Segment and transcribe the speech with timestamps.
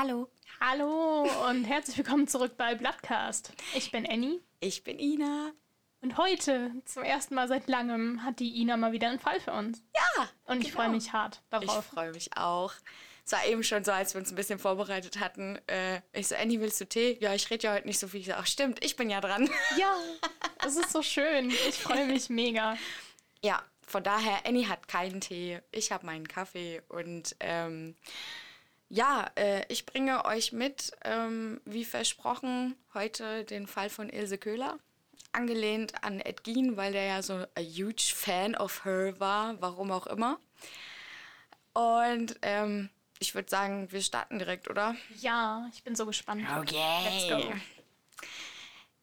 [0.00, 0.30] Hallo.
[0.60, 3.52] Hallo und herzlich willkommen zurück bei Bloodcast.
[3.74, 4.38] Ich bin Annie.
[4.60, 5.50] Ich bin Ina.
[6.02, 9.50] Und heute, zum ersten Mal seit langem, hat die Ina mal wieder einen Fall für
[9.50, 9.82] uns.
[9.96, 10.28] Ja.
[10.44, 10.82] Und ich genau.
[10.84, 11.84] freue mich hart darauf.
[11.84, 12.74] Ich freue mich auch.
[13.26, 15.58] Es war eben schon so, als wir uns ein bisschen vorbereitet hatten.
[15.66, 17.18] Äh, ich so, Annie, willst du Tee?
[17.20, 18.20] Ja, ich rede ja heute nicht so viel.
[18.20, 19.50] Ich so, ach stimmt, ich bin ja dran.
[19.76, 19.96] Ja,
[20.64, 21.50] es ist so schön.
[21.50, 22.78] Ich freue mich mega.
[23.42, 27.96] Ja, von daher, Annie hat keinen Tee, ich habe meinen Kaffee und ähm,
[28.88, 34.78] ja, äh, ich bringe euch mit, ähm, wie versprochen, heute den Fall von Ilse Köhler.
[35.32, 39.90] Angelehnt an Ed Gein, weil der ja so a huge fan of her war, warum
[39.90, 40.38] auch immer.
[41.74, 42.88] Und ähm,
[43.18, 44.96] ich würde sagen, wir starten direkt, oder?
[45.20, 46.46] Ja, ich bin so gespannt.
[46.58, 47.04] Okay.
[47.04, 47.42] Let's go.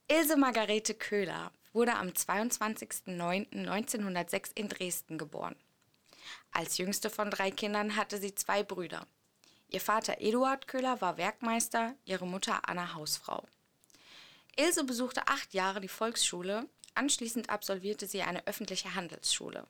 [0.07, 5.55] Ilse Margarete Köhler wurde am 22.09.1906 in Dresden geboren.
[6.51, 9.05] Als jüngste von drei Kindern hatte sie zwei Brüder.
[9.75, 13.43] Ihr Vater Eduard Köhler war Werkmeister, ihre Mutter Anna Hausfrau.
[14.55, 19.67] Ilse besuchte acht Jahre die Volksschule, anschließend absolvierte sie eine öffentliche Handelsschule.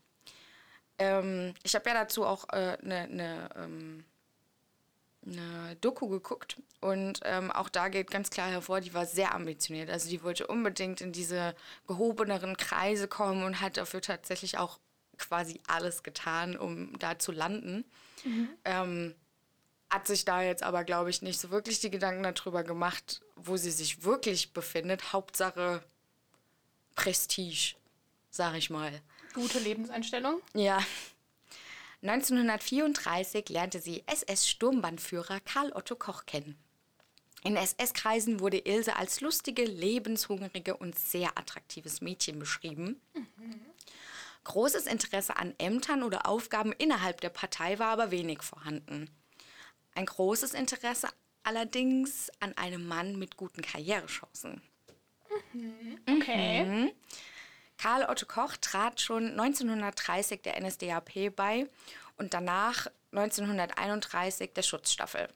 [0.98, 4.04] Ähm, ich habe ja dazu auch eine äh, ne, ne, ähm,
[5.22, 9.88] ne Doku geguckt und ähm, auch da geht ganz klar hervor, die war sehr ambitioniert.
[9.90, 11.54] Also die wollte unbedingt in diese
[11.86, 14.78] gehobeneren Kreise kommen und hat dafür tatsächlich auch
[15.18, 17.84] quasi alles getan, um da zu landen.
[18.64, 19.14] Ähm,
[19.90, 23.56] hat sich da jetzt aber, glaube ich, nicht so wirklich die Gedanken darüber gemacht, wo
[23.56, 25.12] sie sich wirklich befindet.
[25.12, 25.82] Hauptsache
[26.94, 27.76] Prestige,
[28.30, 29.00] sag ich mal.
[29.34, 30.42] Gute Lebenseinstellung.
[30.54, 30.78] Ja.
[32.02, 36.56] 1934 lernte sie SS-Sturmbannführer Karl Otto Koch kennen.
[37.44, 43.00] In SS-Kreisen wurde Ilse als lustige, lebenshungrige und sehr attraktives Mädchen beschrieben.
[44.48, 49.10] Großes Interesse an Ämtern oder Aufgaben innerhalb der Partei war aber wenig vorhanden.
[49.94, 51.08] Ein großes Interesse
[51.42, 54.62] allerdings an einem Mann mit guten Karrierechancen.
[56.08, 56.64] Okay.
[56.64, 56.92] Mhm.
[57.76, 61.68] Karl Otto Koch trat schon 1930 der NSDAP bei
[62.16, 65.28] und danach 1931 der Schutzstaffel.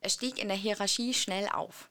[0.00, 1.90] Er stieg in der Hierarchie schnell auf.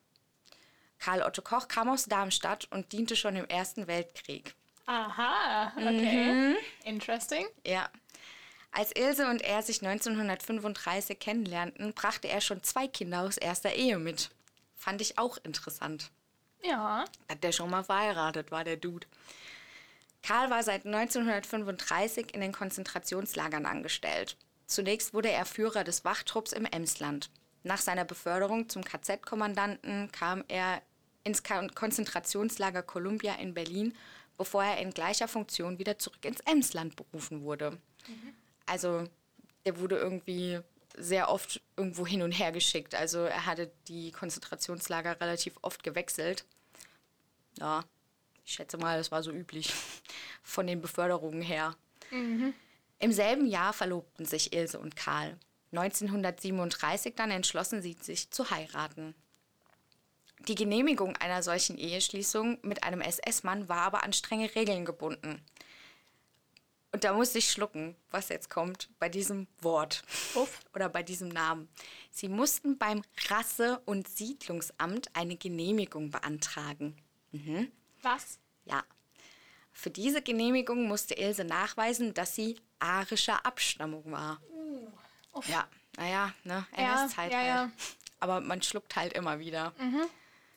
[0.98, 4.56] Karl Otto Koch kam aus Darmstadt und diente schon im Ersten Weltkrieg.
[4.88, 6.32] Aha, okay.
[6.32, 6.56] Mhm.
[6.86, 7.46] Interesting.
[7.66, 7.90] Ja.
[8.72, 14.00] Als Ilse und er sich 1935 kennenlernten, brachte er schon zwei Kinder aus erster Ehe
[14.00, 14.30] mit.
[14.76, 16.10] Fand ich auch interessant.
[16.64, 17.06] Ja.
[17.30, 19.08] Hat der schon mal verheiratet, war der Dude.
[20.24, 24.38] Karl war seit 1935 in den Konzentrationslagern angestellt.
[24.66, 27.30] Zunächst wurde er Führer des Wachtrupps im Emsland.
[27.64, 30.82] Nach seiner Beförderung zum KZ-Kommandanten kam er
[31.24, 33.94] ins Konzentrationslager Columbia in Berlin,
[34.38, 37.78] bevor er in gleicher Funktion wieder zurück ins Emsland berufen wurde.
[38.66, 39.04] Also
[39.66, 40.60] der wurde irgendwie
[40.96, 42.96] sehr oft irgendwo hin und her geschickt.
[42.96, 46.46] Also er hatte die Konzentrationslager relativ oft gewechselt.
[47.60, 47.84] Ja,
[48.46, 49.74] ich schätze mal, das war so üblich
[50.44, 51.76] von den Beförderungen her.
[53.00, 55.38] Im selben Jahr verlobten sich Ilse und Karl.
[55.72, 59.14] 1937 dann entschlossen sie sich zu heiraten.
[60.40, 65.44] Die Genehmigung einer solchen Eheschließung mit einem SS-Mann war aber an strenge Regeln gebunden.
[66.92, 70.04] Und da musste ich schlucken, was jetzt kommt bei diesem Wort
[70.36, 70.62] Uff.
[70.74, 71.68] oder bei diesem Namen.
[72.12, 76.96] Sie mussten beim Rasse- und Siedlungsamt eine Genehmigung beantragen.
[78.02, 78.40] Was?
[78.66, 78.84] Ja.
[79.72, 84.42] Für diese Genehmigung musste Ilse nachweisen, dass sie arischer Abstammung war.
[85.34, 85.48] Uff.
[85.50, 85.68] Ja,
[85.98, 87.48] naja, ne, NS-Zeit ja, halt.
[87.48, 87.72] ja.
[88.20, 89.74] Aber man schluckt halt immer wieder.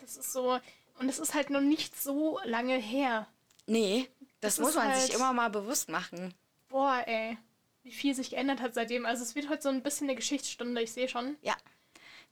[0.00, 0.58] Das ist so.
[0.99, 3.26] Und es ist halt noch nicht so lange her.
[3.67, 4.08] Nee,
[4.41, 6.35] das, Das muss man halt- sich immer mal bewusst machen.
[6.69, 7.38] Boah, ey.
[7.82, 9.06] Wie viel sich geändert hat seitdem.
[9.06, 11.37] Also es wird heute so ein bisschen eine Geschichtsstunde, ich sehe schon.
[11.41, 11.56] Ja,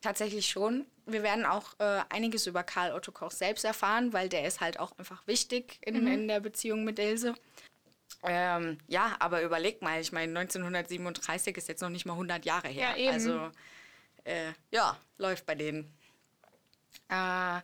[0.02, 0.84] tatsächlich schon.
[1.06, 4.78] Wir werden auch äh, einiges über Karl Otto Koch selbst erfahren, weil der ist halt
[4.78, 7.34] auch einfach wichtig in, in der Beziehung mit Ilse.
[8.24, 12.68] Ähm, ja, aber überleg mal, ich meine, 1937 ist jetzt noch nicht mal 100 Jahre
[12.68, 12.90] her.
[12.90, 13.12] Ja, eben.
[13.12, 13.50] Also,
[14.24, 15.92] äh, ja, läuft bei denen.
[17.08, 17.60] Äh,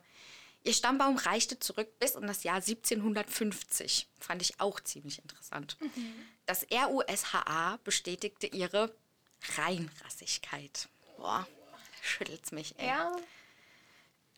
[0.63, 4.07] ihr Stammbaum reichte zurück bis in das Jahr 1750.
[4.19, 5.77] Fand ich auch ziemlich interessant.
[6.45, 8.95] Das RUSHA bestätigte ihre
[9.57, 10.87] Reinrassigkeit.
[11.17, 11.45] Boah,
[12.01, 12.87] schüttelt's mich, ey.
[12.87, 13.15] Ja.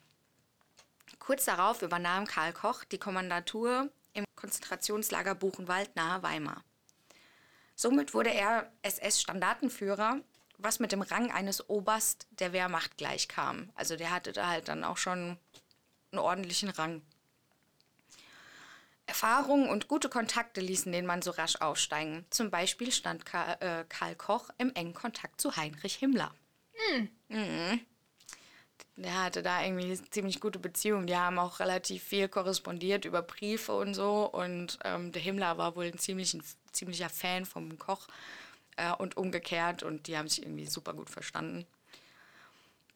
[1.20, 6.64] Kurz darauf übernahm Karl Koch die Kommandatur im Konzentrationslager Buchenwald nahe Weimar.
[7.76, 10.20] Somit wurde er SS-Standartenführer,
[10.62, 13.70] was mit dem Rang eines Oberst der Wehrmacht gleichkam.
[13.74, 15.38] Also der hatte da halt dann auch schon
[16.10, 17.02] einen ordentlichen Rang.
[19.06, 22.24] Erfahrung und gute Kontakte ließen den Mann so rasch aufsteigen.
[22.30, 26.32] Zum Beispiel stand Karl, äh, Karl Koch im engen Kontakt zu Heinrich Himmler.
[27.28, 27.80] Mhm.
[28.96, 31.06] Der hatte da irgendwie ziemlich gute Beziehung.
[31.06, 34.30] Die haben auch relativ viel korrespondiert über Briefe und so.
[34.30, 36.38] Und ähm, der Himmler war wohl ein ziemlich,
[36.72, 38.06] ziemlicher Fan vom Koch
[38.76, 39.82] äh, und umgekehrt.
[39.82, 41.66] Und die haben sich irgendwie super gut verstanden.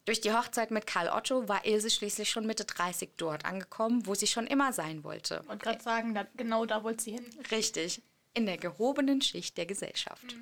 [0.05, 4.15] Durch die Hochzeit mit Karl Otto war Ilse schließlich schon Mitte 30 dort angekommen, wo
[4.15, 5.41] sie schon immer sein wollte.
[5.49, 7.25] Und gerade sagen, da, genau da wollte sie hin.
[7.51, 8.01] Richtig,
[8.33, 10.35] in der gehobenen Schicht der Gesellschaft.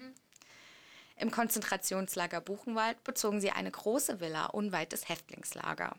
[1.18, 5.96] Im Konzentrationslager Buchenwald bezogen sie eine große Villa unweit des Häftlingslager.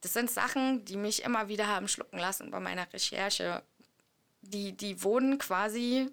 [0.00, 3.62] Das sind Sachen, die mich immer wieder haben schlucken lassen bei meiner Recherche.
[4.42, 6.10] Die, die wohnen quasi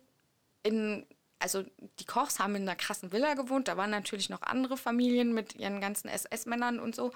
[0.63, 1.05] in,
[1.45, 1.63] also
[1.99, 5.53] die Kochs haben in einer krassen Villa gewohnt, da waren natürlich noch andere Familien mit
[5.53, 7.11] ihren ganzen SS-Männern und so.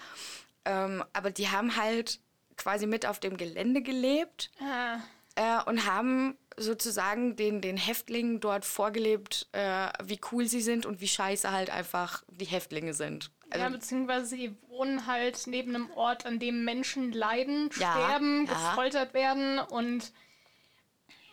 [0.66, 2.20] Ähm, aber die haben halt
[2.58, 5.00] quasi mit auf dem Gelände gelebt Ah,
[5.34, 11.02] äh, und haben sozusagen den, den Häftlingen dort vorgelebt, äh, wie cool sie sind und
[11.02, 13.31] wie scheiße halt einfach die Häftlinge sind.
[13.50, 18.46] Also, ja, beziehungsweise sie wohnen halt neben einem Ort, an dem Menschen leiden, Ja, sterben,
[18.46, 18.54] ja.
[18.70, 20.12] gefoltert werden und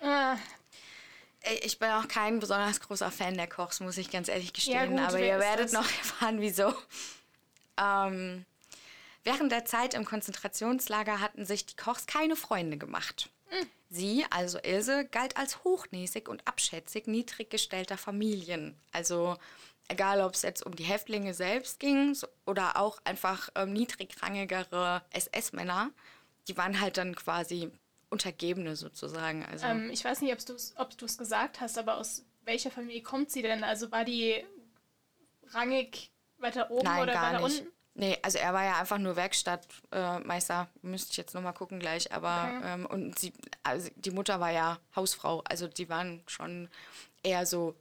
[0.01, 0.37] äh,
[1.63, 4.91] ich bin auch kein besonders großer Fan der Kochs, muss ich ganz ehrlich gestehen.
[4.91, 5.73] gut, aber ihr werdet das?
[5.73, 6.75] noch erfahren, wieso.
[7.79, 8.45] Ähm,
[9.25, 13.31] während der Zeit im Konzentrationslager hatten sich die Kochs keine Freunde gemacht.
[13.49, 13.67] Hm.
[13.89, 18.77] Sie, also Ilse, galt als hochnäsig und abschätzig niedrig gestellter Familien.
[18.93, 19.37] Also
[19.89, 25.91] egal, ob es jetzt um die Häftlinge selbst ging oder auch einfach ähm, niedrigrangigere SS-Männer,
[26.49, 27.71] die waren halt dann quasi
[28.17, 29.45] Untergebene sozusagen.
[29.45, 33.31] Also ähm, ich weiß nicht, ob du es gesagt hast, aber aus welcher Familie kommt
[33.31, 33.63] sie denn?
[33.63, 34.43] Also war die
[35.53, 37.61] rangig weiter oben Nein, oder gar weiter nicht.
[37.61, 37.73] unten?
[37.99, 42.13] Nee, also er war ja einfach nur Werkstattmeister, äh, müsste ich jetzt nochmal gucken gleich.
[42.13, 42.73] Aber Okay.
[42.75, 43.33] ähm, und sie,
[43.63, 45.43] also die Mutter war ja Hausfrau.
[45.49, 46.69] Also die waren schon
[47.23, 47.75] eher so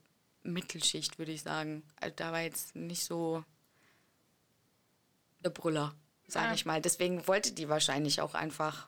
[0.44, 1.84] Mittelschicht, würde ich sagen.
[2.00, 3.44] Also da war jetzt nicht so
[5.44, 5.94] der Brüller,
[6.28, 6.54] sage Ja.
[6.54, 6.82] ich mal.
[6.82, 8.88] Deswegen wollte die wahrscheinlich auch einfach.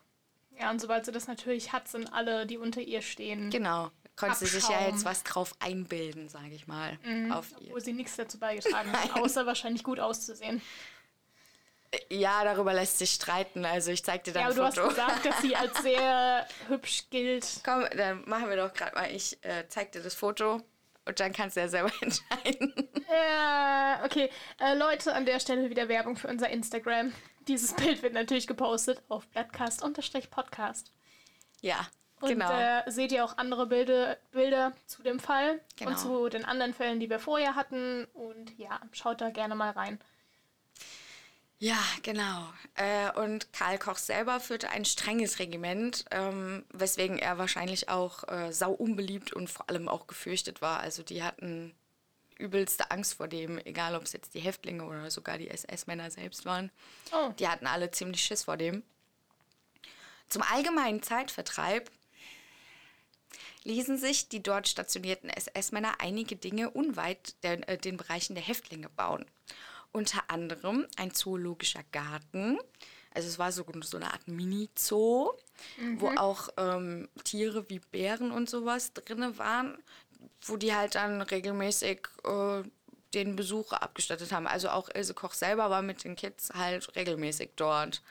[0.60, 3.90] Ja, und sobald sie das natürlich hat, sind alle, die unter ihr stehen, Genau.
[4.16, 6.98] Konnte sie sich ja jetzt was drauf einbilden, sage ich mal.
[7.30, 7.68] Auf ihr.
[7.68, 10.60] obwohl sie nichts dazu beigetragen hat, außer wahrscheinlich gut auszusehen.
[12.10, 13.64] Ja, darüber lässt sich streiten.
[13.64, 14.88] Also ich zeig dir dann Ja, aber ein du hast Foto.
[14.88, 17.60] gesagt, dass sie als sehr hübsch gilt.
[17.64, 19.10] Komm, dann machen wir doch gerade mal.
[19.10, 20.60] Ich äh, zeig dir das Foto
[21.06, 22.74] und dann kannst du ja selber entscheiden.
[23.08, 24.28] Äh, okay,
[24.60, 27.12] äh, Leute, an der Stelle wieder Werbung für unser Instagram.
[27.48, 30.92] Dieses Bild wird natürlich gepostet auf Blattcast-Podcast.
[31.62, 31.88] ja,
[32.20, 32.50] Und genau.
[32.52, 35.90] äh, seht ihr auch andere Bilder, Bilder zu dem Fall Genau.
[35.90, 38.04] und zu den anderen Fällen, die wir vorher hatten.
[38.12, 39.98] Und ja, schaut da gerne mal rein.
[41.58, 42.48] ja, genau.
[42.74, 48.52] Äh, und Karl Koch selber führte ein strenges Regiment, ähm, weswegen er wahrscheinlich auch äh,
[48.52, 50.80] sau unbeliebt und vor allem auch gefürchtet war.
[50.80, 51.74] Also die hatten
[52.38, 56.44] übelste Angst vor dem, egal ob es jetzt die Häftlinge oder sogar die SS-Männer selbst
[56.44, 56.70] waren.
[57.12, 58.82] Oh, Die hatten alle ziemlich Schiss vor dem.
[60.28, 61.90] Zum allgemeinen Zeitvertreib
[63.64, 68.88] ließen sich die dort stationierten SS-Männer einige Dinge unweit der, äh, den Bereichen der Häftlinge
[68.88, 69.26] bauen.
[69.92, 72.58] Unter anderem ein zoologischer Garten,
[73.14, 75.32] also es war so, so eine Art Mini-Zoo,
[75.78, 76.00] mhm.
[76.00, 79.78] wo auch ähm, Tiere wie Bären und sowas drin waren,
[80.42, 82.62] wo die halt dann regelmäßig äh,
[83.14, 84.46] den Besuch abgestattet haben.
[84.46, 88.02] Also auch Ilse Koch selber war mit den Kids halt regelmäßig dort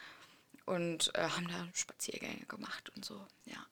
[0.66, 3.66] und äh, haben da Spaziergänge gemacht und so, ja.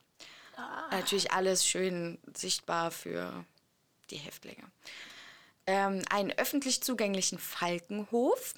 [0.57, 0.87] Ah.
[0.91, 3.45] Natürlich alles schön sichtbar für
[4.09, 4.63] die Häftlinge.
[5.67, 8.53] Ähm, einen öffentlich zugänglichen Falkenhof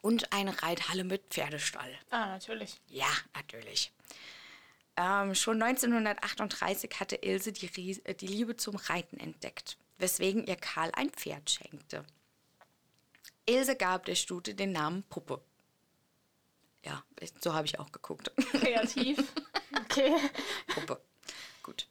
[0.00, 1.92] und eine Reithalle mit Pferdestall.
[2.10, 2.80] Ah, natürlich.
[2.88, 3.92] Ja, natürlich.
[5.00, 10.90] Ähm, schon 1938 hatte Ilse die, äh, die Liebe zum Reiten entdeckt, weswegen ihr Karl
[10.92, 12.04] ein Pferd schenkte.
[13.46, 15.40] Ilse gab der Stute den Namen Puppe.
[16.84, 17.04] Ja,
[17.40, 18.32] so habe ich auch geguckt.
[18.52, 19.18] Kreativ.
[19.84, 20.16] Okay.
[20.66, 21.00] Puppe.
[21.62, 21.86] Gut.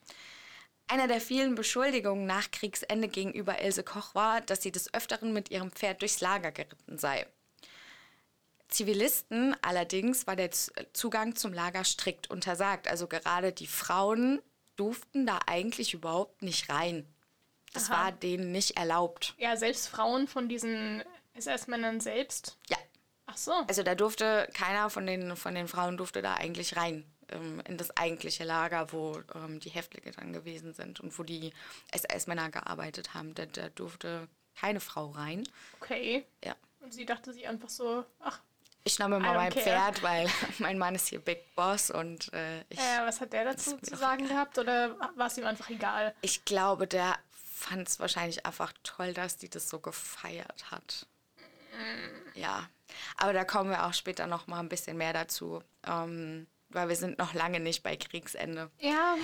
[0.88, 5.50] Einer der vielen Beschuldigungen nach Kriegsende gegenüber Ilse Koch war, dass sie des Öfteren mit
[5.50, 7.26] ihrem Pferd durchs Lager geritten sei.
[8.70, 10.52] Zivilisten allerdings war der
[10.94, 12.88] Zugang zum Lager strikt untersagt.
[12.88, 14.42] Also gerade die Frauen
[14.76, 17.06] durften da eigentlich überhaupt nicht rein.
[17.74, 18.06] Das Aha.
[18.06, 19.36] war denen nicht erlaubt.
[19.38, 22.58] Ja, selbst Frauen von diesen SS-Männern selbst?
[22.70, 22.78] Ja.
[23.26, 23.52] Ach so.
[23.68, 27.78] Also da durfte keiner von den, von den Frauen durfte da eigentlich rein ähm, in
[27.78, 31.54] das eigentliche Lager, wo ähm, die Häftlinge dann gewesen sind und wo die
[31.92, 33.36] SS-Männer gearbeitet haben.
[33.36, 35.48] Da, da durfte keine Frau rein.
[35.80, 36.26] Okay.
[36.44, 36.56] Ja.
[36.80, 38.42] Und sie dachte sich einfach so, ach,
[38.88, 39.64] ich nehme mal mein care.
[39.64, 40.28] Pferd, weil
[40.60, 42.80] mein Mann ist hier Big Boss und äh, ich.
[42.80, 46.16] Äh, was hat der dazu zu sagen gehabt oder war es ihm einfach egal?
[46.22, 51.08] Ich glaube, der fand es wahrscheinlich einfach toll, dass die das so gefeiert hat.
[51.38, 52.40] Mm.
[52.40, 52.70] Ja,
[53.18, 56.96] aber da kommen wir auch später noch mal ein bisschen mehr dazu, ähm, weil wir
[56.96, 58.72] sind noch lange nicht bei Kriegsende.
[58.80, 59.16] Ja.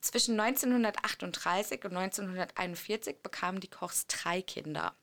[0.00, 4.94] Zwischen 1938 und 1941 bekamen die Kochs drei Kinder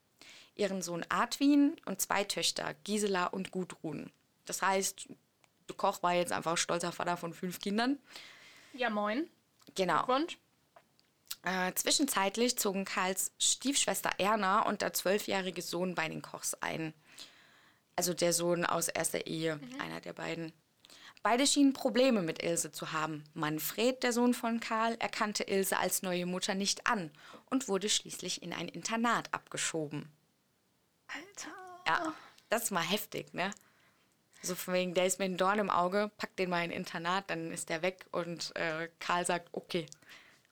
[0.60, 4.12] ihren Sohn Adwin und zwei Töchter, Gisela und Gudrun.
[4.46, 5.08] Das heißt,
[5.76, 8.00] Koch war jetzt einfach stolzer Vater von fünf Kindern.
[8.74, 9.30] Ja, moin.
[9.76, 10.06] Genau.
[11.44, 16.94] Äh, zwischenzeitlich zogen Karls Stiefschwester Erna und der zwölfjährige Sohn bei den Kochs ein.
[17.96, 19.82] Also der Sohn aus erster Ehe, mhm.
[19.82, 20.54] einer der beiden.
[21.24, 23.24] Beide schienen Probleme mit Ilse zu haben.
[23.34, 27.12] Manfred, der Sohn von Karl, erkannte Ilse als neue Mutter nicht an
[27.50, 30.12] und wurde schließlich in ein Internat abgeschoben.
[31.08, 31.56] Alter.
[31.88, 32.14] Ja,
[32.50, 33.52] das ist mal heftig, ne?
[34.42, 36.78] So von wegen, der ist mir ein Dorn im Auge, pack den mal in ein
[36.78, 39.88] Internat, dann ist der weg und äh, Karl sagt, okay,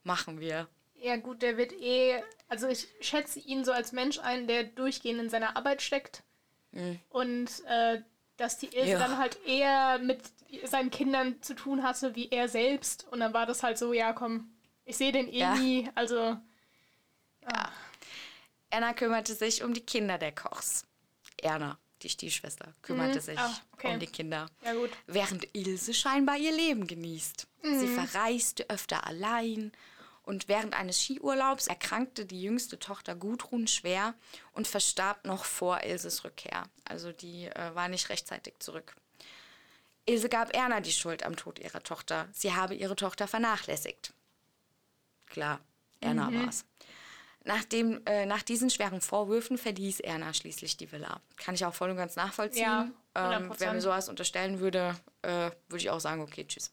[0.03, 0.67] machen wir.
[0.95, 5.19] Ja gut, der wird eh, also ich schätze ihn so als Mensch ein, der durchgehend
[5.19, 6.24] in seiner Arbeit steckt.
[6.71, 7.00] Mhm.
[7.09, 8.01] Und äh,
[8.38, 9.00] dass die Ilse ja.
[9.00, 10.19] dann halt eher mit
[10.63, 13.07] seinen Kindern zu tun hatte, wie er selbst.
[13.12, 14.51] Und dann war das halt so, ja komm,
[14.83, 15.55] ich sehe den eh ja.
[15.55, 16.38] nie, also...
[17.41, 17.71] Ja.
[18.75, 20.84] Erna kümmerte sich um die Kinder der Kochs.
[21.41, 23.24] Erna, die Stiefschwester, kümmerte mhm.
[23.24, 23.94] sich oh, okay.
[23.94, 24.50] um die Kinder.
[24.65, 24.89] Ja, gut.
[25.08, 27.48] Während Ilse scheinbar ihr Leben genießt.
[27.63, 27.79] Mhm.
[27.79, 29.72] Sie verreiste öfter allein
[30.24, 34.13] und während eines Skiurlaubs erkrankte die jüngste Tochter Gudrun schwer
[34.51, 36.63] und verstarb noch vor Ilses Rückkehr.
[36.84, 38.94] Also die äh, war nicht rechtzeitig zurück.
[40.05, 42.27] Ilse gab Erna die Schuld am Tod ihrer Tochter.
[42.34, 44.12] Sie habe ihre Tochter vernachlässigt.
[45.27, 45.62] Klar,
[46.01, 46.46] Erna mhm.
[46.46, 46.65] war's.
[47.47, 51.21] Nachdem, äh, nach diesen schweren Vorwürfen verließ Erna schließlich die Villa.
[51.37, 52.63] Kann ich auch voll und ganz nachvollziehen.
[52.63, 56.71] Ja, ähm, wenn mir sowas unterstellen würde, äh, würde ich auch sagen, okay, tschüss.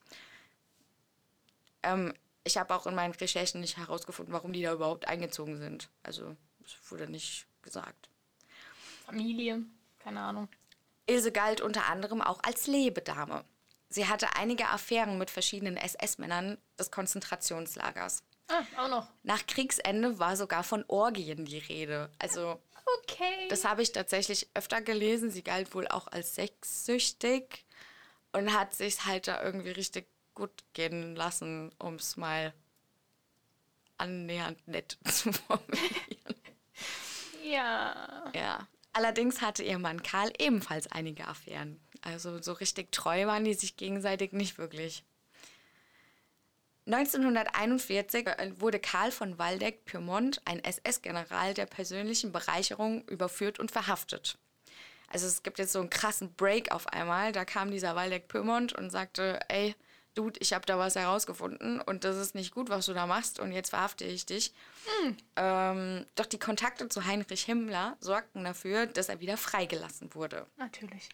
[1.82, 5.90] Ähm, ich habe auch in meinen Recherchen nicht herausgefunden, warum die da überhaupt eingezogen sind.
[6.02, 8.08] Also, es wurde nicht gesagt.
[9.04, 9.62] Familie,
[9.98, 10.48] keine Ahnung.
[11.06, 13.44] Ilse galt unter anderem auch als Lebedame.
[13.90, 18.22] Sie hatte einige Affären mit verschiedenen SS-Männern des Konzentrationslagers.
[18.52, 19.08] Ah, auch noch.
[19.22, 22.10] Nach Kriegsende war sogar von Orgien die Rede.
[22.18, 22.60] Also,
[23.00, 23.48] okay.
[23.48, 25.30] das habe ich tatsächlich öfter gelesen.
[25.30, 27.64] Sie galt wohl auch als sexsüchtig
[28.32, 32.52] und hat sich halt da irgendwie richtig gut gehen lassen, um es mal
[33.96, 36.34] annähernd nett zu formulieren.
[37.42, 38.30] Ja.
[38.34, 38.68] Ja.
[38.92, 41.80] Allerdings hatte ihr Mann Karl ebenfalls einige Affären.
[42.02, 45.04] Also so richtig treu waren die sich gegenseitig nicht wirklich.
[46.86, 54.38] 1941 äh, wurde Karl von Waldeck-Pyrmont, ein SS-General der persönlichen Bereicherung, überführt und verhaftet.
[55.08, 57.32] Also es gibt jetzt so einen krassen Break auf einmal.
[57.32, 59.74] Da kam dieser Waldeck-Pyrmont und sagte, ey,
[60.14, 63.40] Dude, ich habe da was herausgefunden und das ist nicht gut, was du da machst
[63.40, 64.52] und jetzt verhafte ich dich.
[65.02, 65.16] Mhm.
[65.36, 70.46] Ähm, doch die Kontakte zu Heinrich Himmler sorgten dafür, dass er wieder freigelassen wurde.
[70.58, 71.08] Natürlich.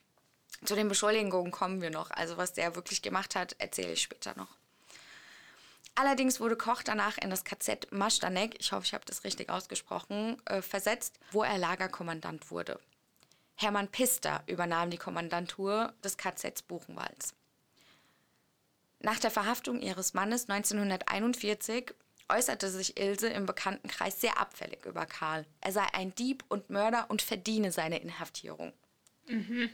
[0.64, 2.10] Zu den Beschuldigungen kommen wir noch.
[2.10, 4.57] Also was der wirklich gemacht hat, erzähle ich später noch.
[6.00, 10.40] Allerdings wurde Koch danach in das KZ Maschtanek, ich hoffe, ich habe das richtig ausgesprochen,
[10.44, 12.78] äh, versetzt, wo er Lagerkommandant wurde.
[13.56, 17.34] Hermann Pister übernahm die Kommandantur des KZs Buchenwalds.
[19.00, 21.92] Nach der Verhaftung ihres Mannes 1941
[22.28, 25.46] äußerte sich Ilse im Bekanntenkreis sehr abfällig über Karl.
[25.60, 28.72] Er sei ein Dieb und Mörder und verdiene seine Inhaftierung.
[29.26, 29.68] Mhm.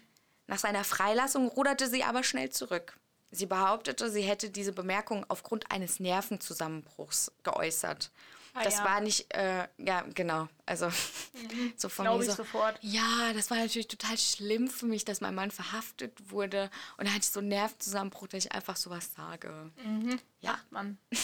[0.47, 2.99] Nach seiner Freilassung ruderte sie aber schnell zurück.
[3.35, 8.11] Sie behauptete, sie hätte diese Bemerkung aufgrund eines Nervenzusammenbruchs geäußert.
[8.57, 8.85] Ah, das ja.
[8.85, 10.49] war nicht, äh, ja, genau.
[10.65, 11.73] Also, mhm.
[11.77, 12.79] so von Glaube mir so, sofort.
[12.83, 16.71] Ja, das war natürlich total schlimm für mich, dass mein Mann verhaftet wurde.
[16.97, 19.73] Und da hatte ich so einen Nervenzusammenbruch, dass ich einfach sowas sage.
[19.85, 20.21] Mhm.
[20.41, 20.99] Ja, Macht man.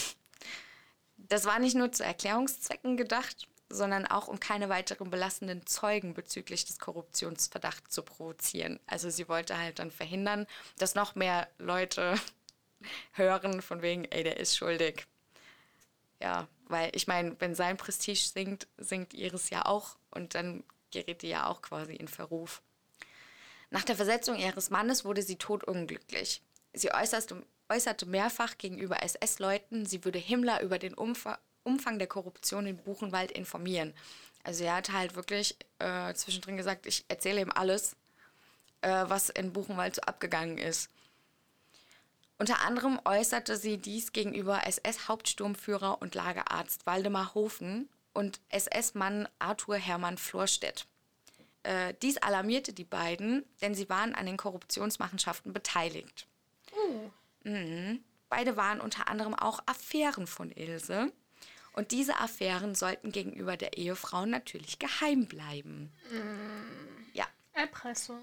[1.29, 6.65] Das war nicht nur zu Erklärungszwecken gedacht, sondern auch um keine weiteren belastenden Zeugen bezüglich
[6.65, 8.79] des Korruptionsverdachts zu provozieren.
[8.85, 10.47] Also sie wollte halt dann verhindern,
[10.77, 12.15] dass noch mehr Leute
[13.13, 15.07] hören von wegen, ey, der ist schuldig.
[16.19, 21.21] Ja, weil ich meine, wenn sein Prestige sinkt, sinkt ihres ja auch und dann gerät
[21.21, 22.61] die ja auch quasi in Verruf.
[23.69, 26.41] Nach der Versetzung ihres Mannes wurde sie totunglücklich.
[26.73, 32.65] Sie äußerte, äußerte mehrfach gegenüber SS-Leuten, sie würde Himmler über den Umfang Umfang der Korruption
[32.65, 33.93] in Buchenwald informieren.
[34.43, 37.95] Also er hat halt wirklich äh, zwischendrin gesagt, ich erzähle ihm alles,
[38.81, 40.89] äh, was in Buchenwald so abgegangen ist.
[42.37, 50.17] Unter anderem äußerte sie dies gegenüber SS-Hauptsturmführer und Lagerarzt Waldemar Hofen und SS-Mann Arthur Hermann
[50.17, 50.87] Florstedt.
[51.61, 56.25] Äh, dies alarmierte die beiden, denn sie waren an den Korruptionsmachenschaften beteiligt.
[56.75, 57.11] Uh.
[57.43, 58.03] Mhm.
[58.29, 61.11] Beide waren unter anderem auch Affären von Ilse.
[61.73, 65.91] Und diese Affären sollten gegenüber der Ehefrau natürlich geheim bleiben.
[66.11, 67.13] Mm.
[67.13, 67.25] Ja.
[67.53, 68.19] Erpressung.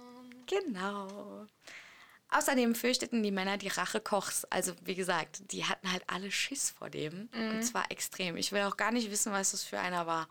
[0.47, 1.47] Genau.
[2.31, 4.45] Außerdem fürchteten die Männer die Rache Kochs.
[4.47, 7.31] Also wie gesagt, die hatten halt alle Schiss vor dem.
[7.33, 7.51] Mm.
[7.51, 8.37] Und zwar extrem.
[8.37, 10.29] Ich will auch gar nicht wissen, was das für einer war.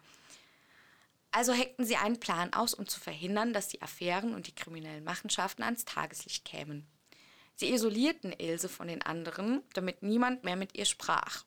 [1.32, 5.04] Also heckten sie einen Plan aus, um zu verhindern, dass die Affären und die kriminellen
[5.04, 6.88] Machenschaften ans Tageslicht kämen.
[7.56, 11.47] Sie isolierten Ilse von den anderen, damit niemand mehr mit ihr sprach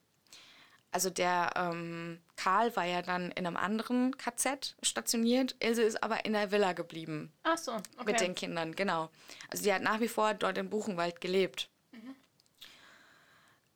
[0.92, 5.54] also der ähm, Karl war ja dann in einem anderen KZ stationiert.
[5.60, 7.32] Ilse ist aber in der Villa geblieben.
[7.44, 8.04] Ach so, okay.
[8.06, 9.10] Mit den Kindern, genau.
[9.50, 11.68] Also sie hat nach wie vor dort im Buchenwald gelebt.
[11.92, 12.16] Mhm.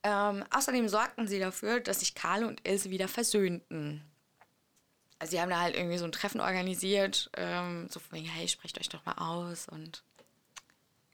[0.03, 4.03] Ähm, außerdem sorgten sie dafür, dass sich Karl und Ilse wieder versöhnten.
[5.21, 8.49] Also sie haben da halt irgendwie so ein Treffen organisiert, ähm, so von wegen, hey,
[8.49, 10.03] sprecht euch doch mal aus und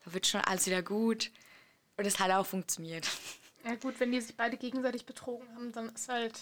[0.05, 1.31] da wird schon alles wieder gut.
[1.99, 3.07] Und es hat auch funktioniert.
[3.65, 6.39] Ja gut, wenn die sich beide gegenseitig betrogen haben, dann ist halt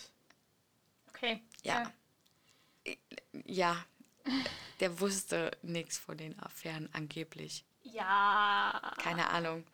[1.08, 1.42] okay.
[1.62, 1.92] Ja.
[2.86, 2.94] Ja,
[3.44, 3.84] ja.
[4.80, 7.64] der wusste nichts von den Affären angeblich.
[7.82, 8.94] Ja.
[8.98, 9.64] Keine Ahnung.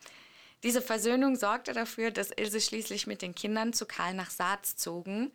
[0.62, 5.30] Diese Versöhnung sorgte dafür, dass Ilse schließlich mit den Kindern zu Karl nach Saaz zogen,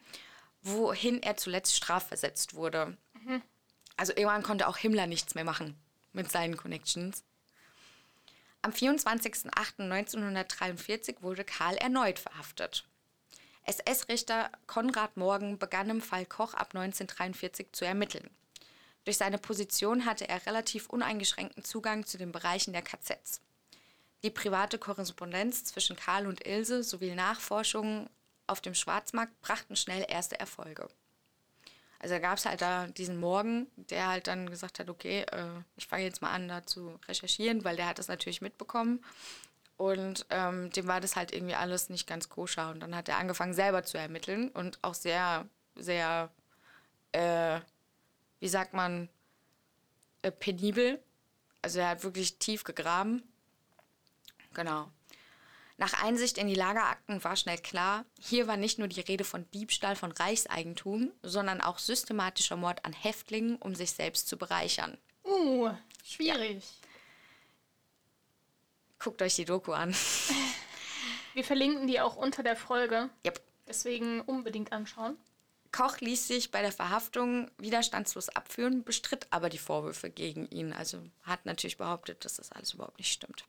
[0.64, 2.98] wohin er zuletzt strafversetzt wurde.
[3.14, 3.42] Mhm.
[3.96, 5.76] Also irgendwann konnte auch Himmler nichts mehr machen
[6.14, 7.24] mit seinen Connections.
[8.62, 12.84] Am 24.08.1943 wurde Karl erneut verhaftet.
[13.66, 18.30] SS-Richter Konrad Morgen begann im Fall Koch ab 1943 zu ermitteln.
[19.06, 23.42] Durch seine Position hatte er relativ uneingeschränkten Zugang zu den Bereichen der KZs.
[24.24, 28.10] Die private Korrespondenz zwischen Karl und Ilse sowie Nachforschungen
[28.48, 30.90] auf dem Schwarzmarkt brachten schnell erste Erfolge.
[32.00, 35.62] Also da gab es halt da diesen Morgen, der halt dann gesagt hat, okay, äh,
[35.76, 39.04] ich fange jetzt mal an, da zu recherchieren, weil der hat das natürlich mitbekommen.
[39.76, 42.72] Und ähm, dem war das halt irgendwie alles nicht ganz koscher.
[42.72, 46.30] Und dann hat er angefangen, selber zu ermitteln und auch sehr, sehr,
[47.12, 47.60] äh,
[48.40, 49.10] wie sagt man,
[50.22, 51.02] äh, penibel.
[51.62, 53.24] Also er hat wirklich tief gegraben.
[54.54, 54.90] Genau.
[55.80, 59.50] Nach Einsicht in die Lagerakten war schnell klar, hier war nicht nur die Rede von
[59.52, 64.98] Diebstahl von Reichseigentum, sondern auch systematischer Mord an Häftlingen, um sich selbst zu bereichern.
[65.24, 65.70] Uh,
[66.04, 66.66] schwierig.
[66.66, 66.90] Ja.
[69.00, 69.96] Guckt euch die Doku an.
[71.34, 73.10] Wir verlinken die auch unter der Folge.
[73.26, 73.42] Yep.
[73.66, 75.16] Deswegen unbedingt anschauen.
[75.72, 80.74] Koch ließ sich bei der Verhaftung widerstandslos abführen, bestritt aber die Vorwürfe gegen ihn.
[80.74, 83.46] Also hat natürlich behauptet, dass das alles überhaupt nicht stimmt.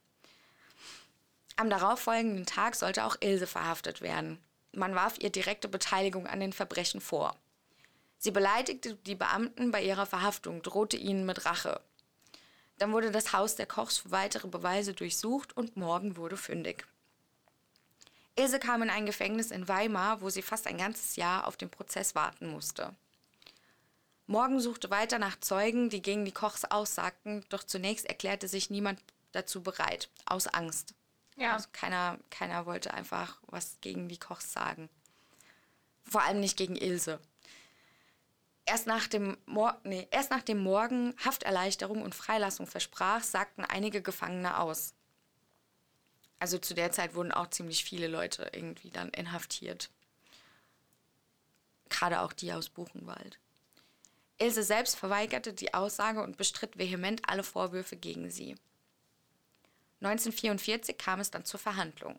[1.60, 4.38] Am darauffolgenden Tag sollte auch Ilse verhaftet werden.
[4.72, 7.36] Man warf ihr direkte Beteiligung an den Verbrechen vor.
[8.16, 11.82] Sie beleidigte die Beamten bei ihrer Verhaftung, drohte ihnen mit Rache.
[12.78, 16.86] Dann wurde das Haus der Kochs für weitere Beweise durchsucht und morgen wurde fündig.
[18.36, 21.68] Ilse kam in ein Gefängnis in Weimar, wo sie fast ein ganzes Jahr auf den
[21.68, 22.96] Prozess warten musste.
[24.26, 28.98] Morgen suchte weiter nach Zeugen, die gegen die Kochs aussagten, doch zunächst erklärte sich niemand
[29.32, 30.94] dazu bereit, aus Angst.
[31.40, 31.54] Ja.
[31.54, 34.90] Also keiner, keiner wollte einfach was gegen die Kochs sagen.
[36.04, 37.18] Vor allem nicht gegen Ilse.
[38.66, 39.38] Erst nach, dem
[39.82, 44.92] nee, erst nach dem Morgen Hafterleichterung und Freilassung versprach, sagten einige Gefangene aus.
[46.38, 49.90] Also zu der Zeit wurden auch ziemlich viele Leute irgendwie dann inhaftiert.
[51.88, 53.38] Gerade auch die aus Buchenwald.
[54.38, 58.56] Ilse selbst verweigerte die Aussage und bestritt vehement alle Vorwürfe gegen sie.
[60.00, 62.18] 1944 kam es dann zur Verhandlung.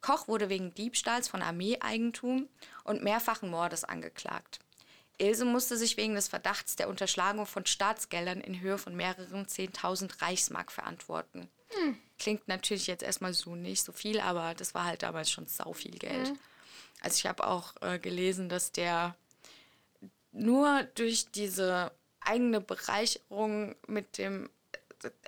[0.00, 2.48] Koch wurde wegen Diebstahls von Armeeeigentum
[2.84, 4.60] und mehrfachen Mordes angeklagt.
[5.18, 10.22] Ilse musste sich wegen des Verdachts der Unterschlagung von Staatsgeldern in Höhe von mehreren 10.000
[10.22, 11.50] Reichsmark verantworten.
[11.68, 11.98] Hm.
[12.18, 15.74] Klingt natürlich jetzt erstmal so nicht so viel, aber das war halt damals schon sau
[15.74, 16.28] viel Geld.
[16.28, 16.38] Hm.
[17.02, 19.14] Also ich habe auch äh, gelesen, dass der
[20.32, 24.50] nur durch diese eigene Bereicherung mit dem,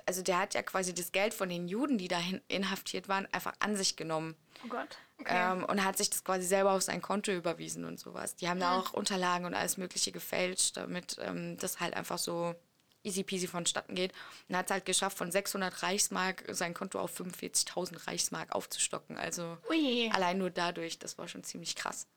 [0.05, 3.53] also der hat ja quasi das Geld von den Juden, die da inhaftiert waren, einfach
[3.59, 4.35] an sich genommen.
[4.65, 4.97] Oh Gott.
[5.19, 5.33] Okay.
[5.35, 8.35] Ähm, und hat sich das quasi selber auf sein Konto überwiesen und sowas.
[8.35, 8.71] Die haben ja.
[8.71, 12.55] da auch Unterlagen und alles Mögliche gefälscht, damit ähm, das halt einfach so
[13.03, 14.13] easy peasy vonstatten geht.
[14.47, 19.17] Und hat es halt geschafft, von 600 Reichsmark sein Konto auf 45.000 Reichsmark aufzustocken.
[19.17, 20.09] Also Ui.
[20.13, 22.07] allein nur dadurch, das war schon ziemlich krass.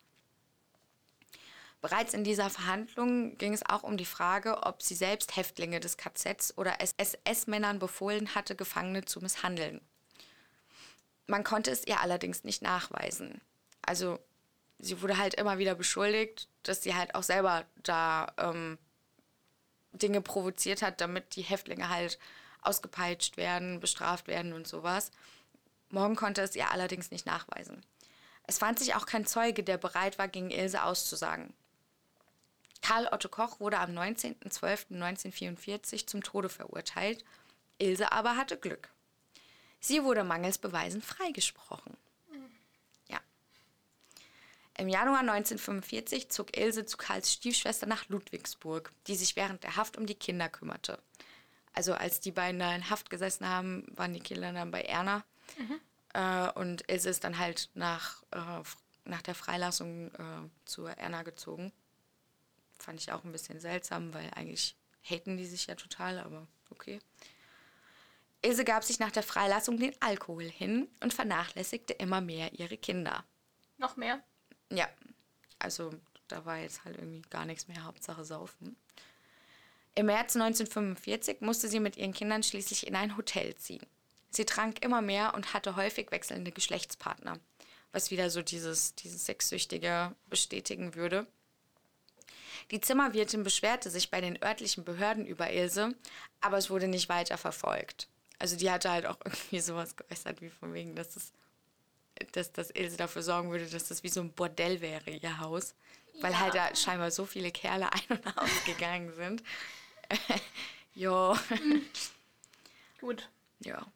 [1.80, 5.96] Bereits in dieser Verhandlung ging es auch um die Frage, ob sie selbst Häftlinge des
[5.96, 9.80] KZs oder SS-Männern befohlen hatte, Gefangene zu misshandeln.
[11.26, 13.40] Man konnte es ihr allerdings nicht nachweisen.
[13.82, 14.18] Also
[14.78, 18.78] sie wurde halt immer wieder beschuldigt, dass sie halt auch selber da ähm,
[19.92, 22.18] Dinge provoziert hat, damit die Häftlinge halt
[22.62, 25.10] ausgepeitscht werden, bestraft werden und sowas.
[25.90, 27.84] Morgen konnte es ihr allerdings nicht nachweisen.
[28.44, 31.52] Es fand sich auch kein Zeuge, der bereit war, gegen Ilse auszusagen.
[32.86, 37.24] Karl Otto Koch wurde am 19.12.1944 zum Tode verurteilt.
[37.78, 38.90] Ilse aber hatte Glück.
[39.80, 41.96] Sie wurde mangels Beweisen freigesprochen.
[43.08, 43.18] Ja.
[44.78, 49.96] Im Januar 1945 zog Ilse zu Karls Stiefschwester nach Ludwigsburg, die sich während der Haft
[49.96, 51.02] um die Kinder kümmerte.
[51.72, 55.24] Also als die beiden da in Haft gesessen haben, waren die Kinder dann bei Erna.
[55.58, 55.80] Mhm.
[56.14, 58.62] Äh, und Ilse ist dann halt nach, äh,
[59.04, 61.72] nach der Freilassung äh, zur Erna gezogen.
[62.78, 66.98] Fand ich auch ein bisschen seltsam, weil eigentlich haten die sich ja total, aber okay.
[68.42, 73.24] Ilse gab sich nach der Freilassung den Alkohol hin und vernachlässigte immer mehr ihre Kinder.
[73.78, 74.22] Noch mehr?
[74.70, 74.88] Ja,
[75.58, 75.92] also
[76.28, 78.76] da war jetzt halt irgendwie gar nichts mehr, Hauptsache saufen.
[79.94, 83.86] Im März 1945 musste sie mit ihren Kindern schließlich in ein Hotel ziehen.
[84.30, 87.38] Sie trank immer mehr und hatte häufig wechselnde Geschlechtspartner,
[87.92, 91.26] was wieder so dieses, dieses Sexsüchtige bestätigen würde.
[92.70, 95.94] Die Zimmerwirtin beschwerte sich bei den örtlichen Behörden über Ilse,
[96.40, 98.08] aber es wurde nicht weiter verfolgt.
[98.38, 101.32] Also die hatte halt auch irgendwie sowas geäußert, wie von wegen, dass, es,
[102.32, 105.74] dass, dass Ilse dafür sorgen würde, dass das wie so ein Bordell wäre, ihr Haus.
[106.20, 106.40] Weil ja.
[106.40, 109.42] halt da scheinbar so viele Kerle ein- und ausgegangen sind.
[110.94, 111.36] jo.
[113.00, 113.28] Gut.
[113.60, 113.86] Ja.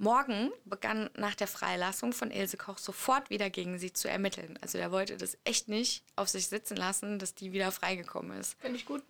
[0.00, 4.56] Morgen begann nach der Freilassung von Ilse Koch sofort wieder gegen sie zu ermitteln.
[4.62, 8.56] Also er wollte das echt nicht auf sich sitzen lassen, dass die wieder freigekommen ist.
[8.60, 9.02] Finde ich gut.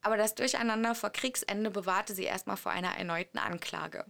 [0.00, 4.04] Aber das Durcheinander vor Kriegsende bewahrte sie erstmal vor einer erneuten Anklage.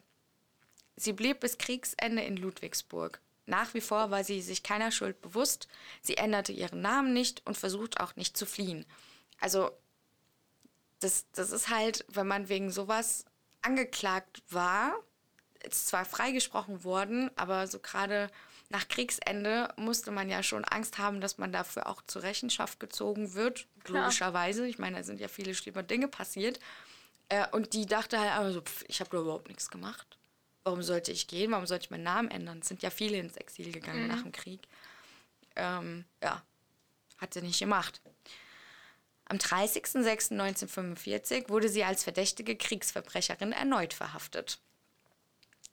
[0.96, 3.20] Sie blieb bis Kriegsende in Ludwigsburg.
[3.46, 5.66] Nach wie vor war sie sich keiner Schuld bewusst,
[6.02, 8.84] sie änderte ihren Namen nicht und versucht auch nicht zu fliehen.
[9.40, 9.70] Also
[11.00, 13.24] das, das ist halt, wenn man wegen sowas
[13.62, 14.94] angeklagt war,
[15.64, 18.30] ist zwar freigesprochen worden, aber so gerade
[18.72, 23.34] nach Kriegsende musste man ja schon Angst haben, dass man dafür auch zur Rechenschaft gezogen
[23.34, 23.66] wird.
[23.84, 24.04] Klar.
[24.04, 24.66] Logischerweise.
[24.66, 26.58] Ich meine, da sind ja viele schlimme Dinge passiert.
[27.28, 30.18] Äh, und die dachte halt einfach so, pff, ich habe da überhaupt nichts gemacht.
[30.64, 31.50] Warum sollte ich gehen?
[31.50, 32.60] Warum sollte ich meinen Namen ändern?
[32.60, 34.08] Es sind ja viele ins Exil gegangen mhm.
[34.08, 34.66] nach dem Krieg.
[35.56, 36.42] Ähm, ja,
[37.18, 38.00] hat sie nicht gemacht.
[39.26, 44.60] Am 30.06.1945 wurde sie als verdächtige Kriegsverbrecherin erneut verhaftet.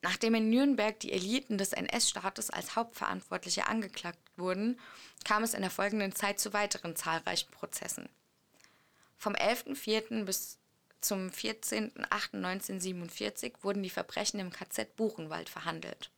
[0.02, 4.80] Nachdem in Nürnberg die Eliten des NS-Staates als Hauptverantwortliche angeklagt wurden,
[5.26, 8.08] kam es in der folgenden Zeit zu weiteren zahlreichen Prozessen.
[9.18, 10.24] Vom 11.04.
[10.24, 10.58] bis
[11.02, 16.10] zum 14.08.1947 wurden die Verbrechen im KZ Buchenwald verhandelt.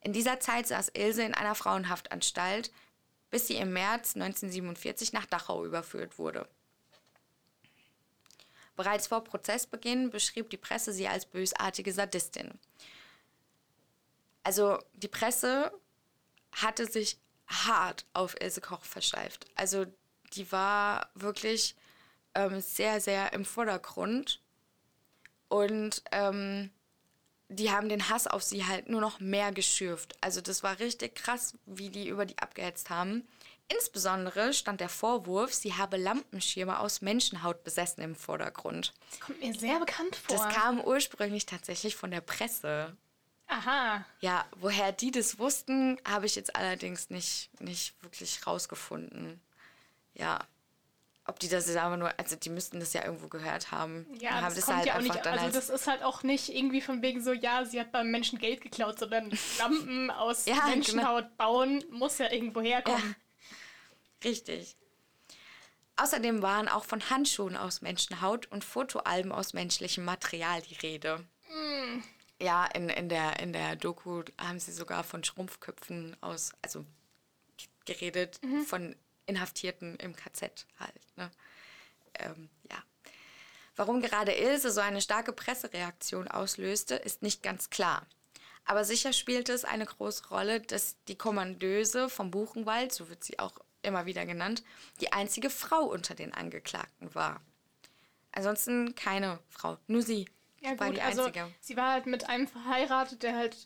[0.00, 2.72] In dieser Zeit saß Ilse in einer Frauenhaftanstalt,
[3.30, 6.48] bis sie im März 1947 nach Dachau überführt wurde.
[8.80, 12.58] Bereits vor Prozessbeginn beschrieb die Presse sie als bösartige Sadistin.
[14.42, 15.70] Also die Presse
[16.50, 19.44] hatte sich hart auf Ilse Koch versteift.
[19.54, 19.84] Also
[20.32, 21.76] die war wirklich
[22.34, 24.40] ähm, sehr, sehr im Vordergrund.
[25.48, 26.70] Und ähm,
[27.50, 30.16] die haben den Hass auf sie halt nur noch mehr geschürft.
[30.22, 33.28] Also das war richtig krass, wie die über die abgehetzt haben.
[33.72, 38.92] Insbesondere stand der Vorwurf, sie habe Lampenschirme aus Menschenhaut besessen im Vordergrund.
[39.10, 40.36] Das kommt mir sehr bekannt vor.
[40.36, 42.96] Das kam ursprünglich tatsächlich von der Presse.
[43.46, 44.04] Aha.
[44.20, 49.40] Ja, woher die das wussten, habe ich jetzt allerdings nicht, nicht wirklich rausgefunden.
[50.14, 50.40] Ja.
[51.26, 54.04] Ob die das jetzt aber nur, also die müssten das ja irgendwo gehört haben.
[54.20, 56.22] Ja, haben das, das kommt halt ja auch nicht, also als- das ist halt auch
[56.24, 60.46] nicht irgendwie von wegen so, ja, sie hat beim Menschen Geld geklaut, sondern Lampen aus
[60.46, 60.66] Ja, genau.
[60.70, 63.14] Menschenhaut bauen muss ja irgendwo herkommen.
[64.24, 64.76] Richtig.
[65.96, 71.26] Außerdem waren auch von Handschuhen aus Menschenhaut und Fotoalben aus menschlichem Material die Rede.
[72.40, 76.86] Ja, in, in, der, in der Doku haben sie sogar von Schrumpfköpfen aus, also
[77.84, 81.16] geredet, von Inhaftierten im KZ halt.
[81.16, 81.30] Ne?
[82.14, 82.82] Ähm, ja.
[83.76, 88.06] Warum gerade Ilse so eine starke Pressereaktion auslöste, ist nicht ganz klar.
[88.64, 93.38] Aber sicher spielte es eine große Rolle, dass die Kommandöse vom Buchenwald, so wird sie
[93.38, 94.62] auch immer wieder genannt,
[95.00, 97.40] die einzige Frau unter den Angeklagten war.
[98.32, 100.26] Ansonsten keine Frau, nur sie
[100.60, 101.50] Ja, war gut, die also einzige.
[101.60, 103.56] sie war halt mit einem verheiratet, der halt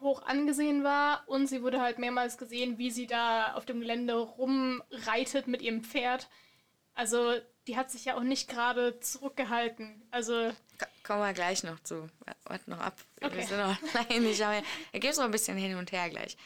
[0.00, 4.14] hoch angesehen war und sie wurde halt mehrmals gesehen, wie sie da auf dem Gelände
[4.16, 6.28] rumreitet mit ihrem Pferd.
[6.94, 7.34] Also
[7.66, 10.02] die hat sich ja auch nicht gerade zurückgehalten.
[10.10, 12.08] Also Ko- Kommen wir gleich noch zu.
[12.44, 12.96] Warte noch ab.
[13.22, 13.36] Okay.
[13.38, 16.08] Wir sind noch lange nicht, aber da gibt es noch ein bisschen hin und her
[16.10, 16.36] gleich.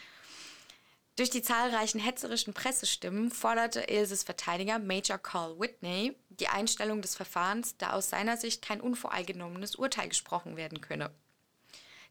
[1.16, 7.77] Durch die zahlreichen hetzerischen Pressestimmen forderte Ilses Verteidiger Major Carl Whitney die Einstellung des Verfahrens,
[7.77, 11.11] da aus seiner Sicht kein unvoreingenommenes Urteil gesprochen werden könne.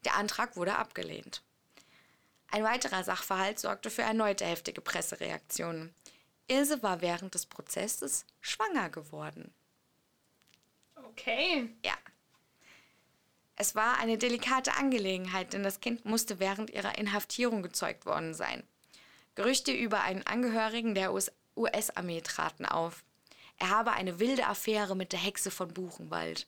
[0.05, 1.41] Der Antrag wurde abgelehnt.
[2.51, 5.95] Ein weiterer Sachverhalt sorgte für erneute heftige Pressereaktionen.
[6.47, 9.53] Ilse war während des Prozesses schwanger geworden.
[10.95, 11.69] okay.
[11.83, 11.93] Ja.
[13.55, 18.63] Es war eine delikate Angelegenheit, denn das Kind musste während ihrer Inhaftierung gezeugt worden sein.
[19.41, 23.03] Gerüchte über einen Angehörigen der US- US-Armee traten auf.
[23.57, 26.45] Er habe eine wilde Affäre mit der Hexe von Buchenwald.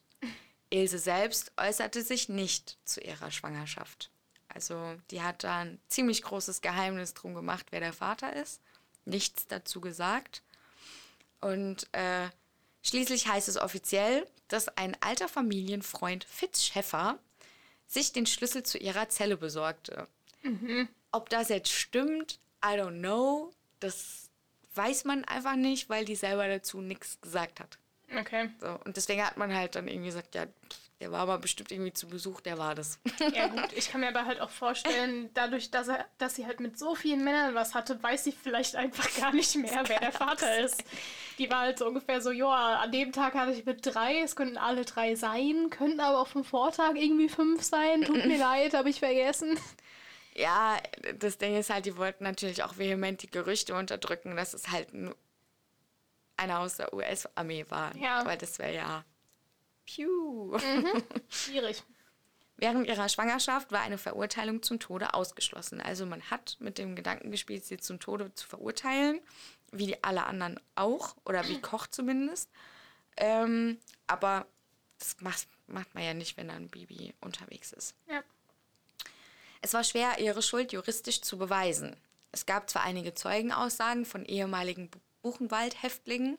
[0.70, 4.10] Ilse selbst äußerte sich nicht zu ihrer Schwangerschaft.
[4.48, 8.60] Also, die hat da ein ziemlich großes Geheimnis drum gemacht, wer der Vater ist.
[9.04, 10.42] Nichts dazu gesagt.
[11.40, 12.28] Und äh,
[12.82, 17.18] schließlich heißt es offiziell, dass ein alter Familienfreund Fitz Schäffer
[17.88, 20.06] sich den Schlüssel zu ihrer Zelle besorgte.
[21.10, 23.52] Ob das jetzt stimmt, I don't know.
[23.80, 24.30] Das
[24.74, 27.78] weiß man einfach nicht, weil die selber dazu nichts gesagt hat.
[28.18, 28.50] Okay.
[28.60, 30.46] So, und deswegen hat man halt dann irgendwie gesagt, ja,
[31.00, 32.98] der war aber bestimmt irgendwie zu Besuch, der war das.
[33.34, 36.60] Ja gut, ich kann mir aber halt auch vorstellen, dadurch, dass, er, dass sie halt
[36.60, 40.12] mit so vielen Männern was hatte, weiß sie vielleicht einfach gar nicht mehr, wer der
[40.12, 40.82] Vater ist.
[41.38, 44.36] Die war halt so ungefähr so, ja, an dem Tag hatte ich mit drei, es
[44.36, 48.02] könnten alle drei sein, könnten aber auch vom Vortag irgendwie fünf sein.
[48.02, 49.58] Tut mir leid, habe ich vergessen.
[50.36, 50.78] Ja,
[51.18, 54.92] das Ding ist halt, die wollten natürlich auch vehement die Gerüchte unterdrücken, dass es halt
[54.92, 55.14] n-
[56.36, 57.94] einer aus der US-Armee war.
[57.96, 58.24] Ja.
[58.26, 59.04] Weil das wäre ja.
[59.86, 60.58] Piu.
[61.28, 61.82] Schwierig.
[62.56, 65.80] Während ihrer Schwangerschaft war eine Verurteilung zum Tode ausgeschlossen.
[65.80, 69.20] Also man hat mit dem Gedanken gespielt, sie zum Tode zu verurteilen,
[69.72, 72.48] wie die alle anderen auch, oder wie Koch zumindest.
[73.16, 74.46] Ähm, aber
[74.98, 77.94] das macht, macht man ja nicht, wenn dann Bibi unterwegs ist.
[78.08, 78.22] Ja.
[79.64, 81.96] Es war schwer, ihre Schuld juristisch zu beweisen.
[82.32, 86.36] Es gab zwar einige Zeugenaussagen von ehemaligen Bu- Buchenwald-Häftlingen,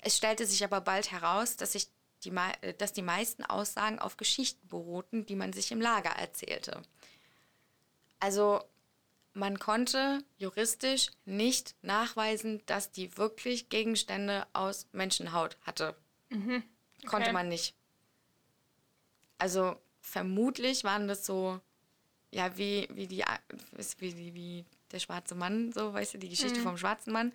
[0.00, 1.88] es stellte sich aber bald heraus, dass, sich
[2.24, 2.30] die,
[2.62, 6.80] äh, dass die meisten Aussagen auf Geschichten beruhten, die man sich im Lager erzählte.
[8.20, 8.64] Also
[9.34, 15.94] man konnte juristisch nicht nachweisen, dass die wirklich Gegenstände aus Menschenhaut hatte.
[16.30, 16.64] Konnte
[17.28, 17.32] Okay.
[17.32, 17.74] man nicht.
[19.36, 21.60] Also vermutlich waren das so,
[22.32, 23.24] ja, wie, wie, die,
[23.98, 27.32] wie, die, wie der schwarze Mann, so, weißt du, die Geschichte vom schwarzen Mann,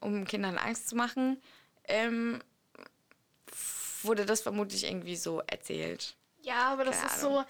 [0.00, 1.40] um Kindern Angst zu machen,
[1.84, 2.40] ähm,
[4.02, 6.16] wurde das vermutlich irgendwie so erzählt.
[6.42, 7.44] Ja, aber das Keine ist so,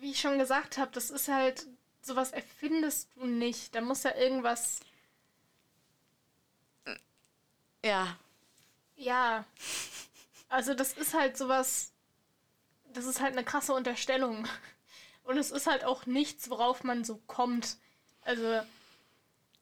[0.00, 1.66] wie ich schon gesagt habe, das ist halt,
[2.00, 3.74] sowas erfindest du nicht.
[3.74, 4.80] Da muss ja irgendwas,
[7.84, 8.18] Ja,
[8.96, 9.44] ja.
[10.48, 11.92] Also das ist halt sowas,
[12.92, 14.46] das ist halt eine krasse Unterstellung.
[15.28, 17.76] Und es ist halt auch nichts, worauf man so kommt.
[18.22, 18.62] Also,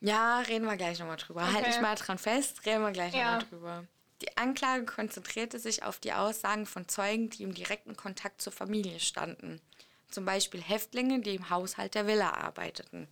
[0.00, 1.42] Ja, reden wir gleich nochmal drüber.
[1.42, 1.54] Okay.
[1.54, 3.32] Halt dich mal dran fest, reden wir gleich Ja.
[3.32, 3.84] nochmal drüber.
[4.22, 9.00] Die Anklage konzentrierte sich auf die Aussagen von Zeugen, die im direkten Kontakt zur Familie
[9.00, 9.60] standen.
[10.08, 13.08] Zum Beispiel Häftlinge, die im Haushalt der Villa arbeiteten.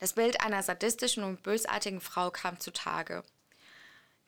[0.00, 3.22] Das Bild einer sadistischen und bösartigen Frau kam zutage.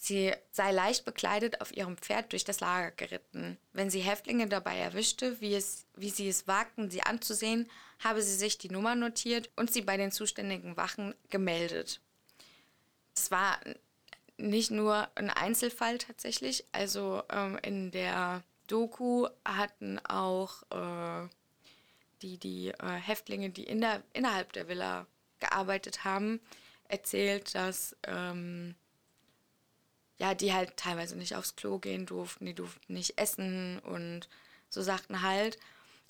[0.04, 3.56] Sie sei leicht bekleidet auf ihrem Pferd durch das Lager geritten.
[3.72, 8.34] Wenn sie Häftlinge dabei erwischte, wie, es, wie sie es wagten, sie anzusehen, habe sie
[8.34, 12.00] sich die Nummer notiert und sie bei den zuständigen Wachen gemeldet.
[13.14, 13.60] Es war
[14.38, 16.64] nicht nur ein Einzelfall tatsächlich.
[16.72, 21.28] Also ähm, in der Doku hatten auch äh,
[22.22, 25.06] die, die äh, Häftlinge, die in der, innerhalb der Villa
[25.38, 26.40] gearbeitet haben,
[26.88, 28.74] erzählt, dass ähm,
[30.22, 34.28] ja, die halt teilweise nicht aufs Klo gehen durften, die durften nicht essen und
[34.68, 35.58] so Sachen halt.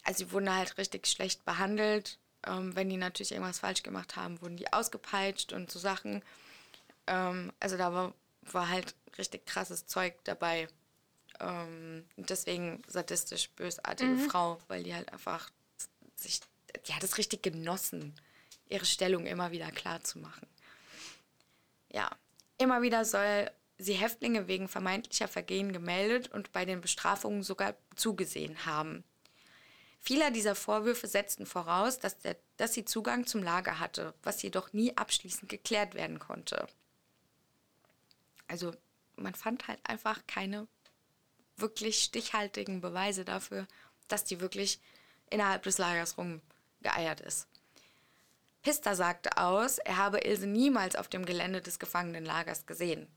[0.04, 2.18] Also sie wurden halt richtig schlecht behandelt.
[2.46, 6.22] Ähm, wenn die natürlich irgendwas falsch gemacht haben, wurden die ausgepeitscht und so Sachen.
[7.06, 10.68] Ähm, also da war, war halt richtig krasses Zeug dabei.
[11.40, 14.28] Ähm, deswegen sadistisch bösartige mhm.
[14.28, 15.48] Frau, weil die halt einfach
[16.16, 16.42] sich,
[16.86, 18.14] die hat es richtig genossen,
[18.68, 20.46] ihre Stellung immer wieder klar zu machen.
[21.88, 22.10] Ja,
[22.58, 23.50] immer wieder soll
[23.82, 29.04] sie Häftlinge wegen vermeintlicher Vergehen gemeldet und bei den Bestrafungen sogar zugesehen haben.
[29.98, 34.72] Viele dieser Vorwürfe setzten voraus, dass, der, dass sie Zugang zum Lager hatte, was jedoch
[34.72, 36.66] nie abschließend geklärt werden konnte.
[38.48, 38.74] Also
[39.16, 40.66] man fand halt einfach keine
[41.56, 43.68] wirklich stichhaltigen Beweise dafür,
[44.08, 44.80] dass die wirklich
[45.30, 47.46] innerhalb des Lagers rumgeeiert ist.
[48.62, 53.08] Pista sagte aus, er habe Ilse niemals auf dem Gelände des Gefangenenlagers gesehen.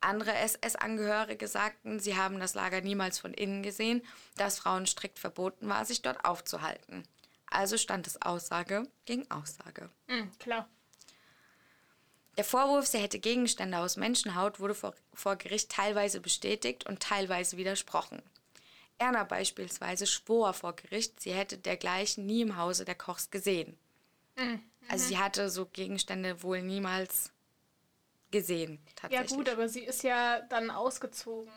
[0.00, 4.02] Andere SS-Angehörige sagten, sie haben das Lager niemals von innen gesehen,
[4.36, 7.04] da es Frauen strikt verboten war, sich dort aufzuhalten.
[7.46, 9.90] Also stand es Aussage gegen Aussage.
[10.06, 10.68] Mhm, klar.
[12.36, 17.56] Der Vorwurf, sie hätte Gegenstände aus Menschenhaut, wurde vor, vor Gericht teilweise bestätigt und teilweise
[17.56, 18.22] widersprochen.
[18.98, 23.76] Erna beispielsweise schwor vor Gericht, sie hätte dergleichen nie im Hause der Kochs gesehen.
[24.36, 24.62] Mhm.
[24.88, 27.30] Also sie hatte so Gegenstände wohl niemals
[28.30, 28.78] gesehen.
[29.10, 31.52] Ja gut, aber sie ist ja dann ausgezogen.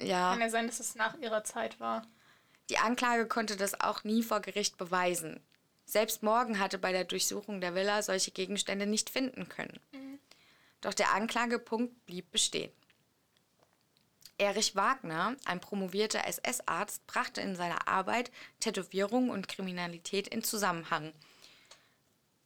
[0.00, 0.30] Ja.
[0.30, 2.06] Kann ja sein, dass es nach ihrer Zeit war.
[2.68, 5.40] Die Anklage konnte das auch nie vor Gericht beweisen.
[5.84, 9.78] Selbst Morgan hatte bei der Durchsuchung der Villa solche Gegenstände nicht finden können.
[9.92, 10.18] Mhm.
[10.80, 12.72] Doch der Anklagepunkt blieb bestehen.
[14.38, 21.12] Erich Wagner, ein promovierter SS-Arzt, brachte in seiner Arbeit Tätowierungen und Kriminalität in Zusammenhang.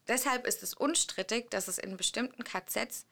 [0.07, 3.07] Deshalb ist es unstrittig, dass es in bestimmten KZs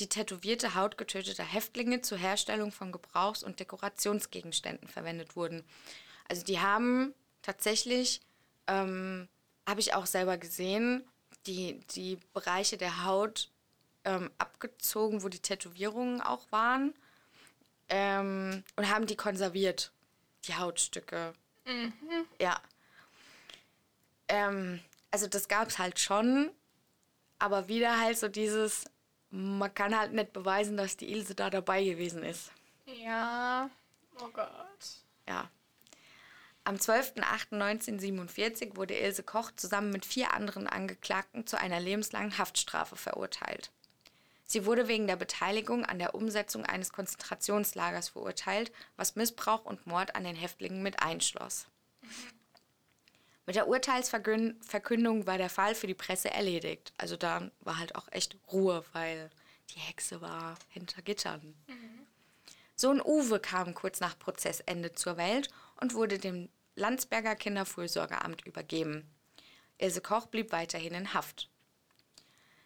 [0.00, 5.64] die tätowierte Haut getöteter Häftlinge zur Herstellung von Gebrauchs- und Dekorationsgegenständen verwendet wurden.
[6.28, 8.20] Also die haben tatsächlich,
[8.66, 9.28] ähm,
[9.66, 11.04] habe ich auch selber gesehen,
[11.46, 13.50] die, die Bereiche der Haut
[14.04, 16.94] ähm, abgezogen, wo die Tätowierungen auch waren
[17.88, 19.92] ähm, und haben die konserviert,
[20.44, 21.34] die Hautstücke.
[21.66, 21.92] Mhm.
[22.40, 22.60] Ja.
[24.28, 24.80] Ähm,
[25.10, 26.50] also das gab es halt schon,
[27.38, 28.84] aber wieder halt so dieses,
[29.34, 32.52] man kann halt nicht beweisen, dass die Ilse da dabei gewesen ist.
[32.86, 33.68] Ja,
[34.20, 34.48] oh Gott.
[35.28, 35.50] Ja.
[36.62, 43.70] Am 12.08.1947 wurde Ilse Koch zusammen mit vier anderen Angeklagten zu einer lebenslangen Haftstrafe verurteilt.
[44.44, 50.14] Sie wurde wegen der Beteiligung an der Umsetzung eines Konzentrationslagers verurteilt, was Missbrauch und Mord
[50.14, 51.66] an den Häftlingen mit einschloss.
[53.46, 56.92] Mit der Urteilsverkündung war der Fall für die Presse erledigt.
[56.96, 59.30] Also da war halt auch echt Ruhe, weil
[59.70, 61.54] die Hexe war hinter Gittern.
[61.66, 62.06] Mhm.
[62.76, 65.48] Sohn Uwe kam kurz nach Prozessende zur Welt
[65.80, 69.08] und wurde dem Landsberger Kinderfürsorgeamt übergeben.
[69.78, 71.48] Ilse Koch blieb weiterhin in Haft.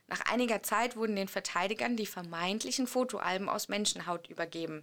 [0.07, 4.83] Nach einiger Zeit wurden den Verteidigern die vermeintlichen Fotoalben aus Menschenhaut übergeben.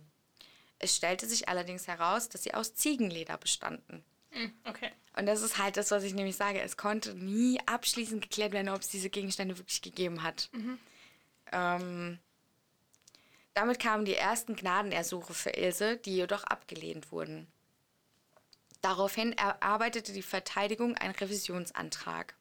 [0.77, 4.03] Es stellte sich allerdings heraus, dass sie aus Ziegenleder bestanden.
[4.35, 4.91] Hm, okay.
[5.17, 6.59] Und das ist halt das, was ich nämlich sage.
[6.59, 10.49] Es konnte nie abschließend geklärt werden, ob es diese Gegenstände wirklich gegeben hat.
[10.51, 10.77] Mhm.
[11.53, 12.19] Ähm,
[13.53, 17.47] damit kamen die ersten Gnadenersuche für Ilse, die jedoch abgelehnt wurden.
[18.81, 22.35] Daraufhin erarbeitete die Verteidigung einen Revisionsantrag.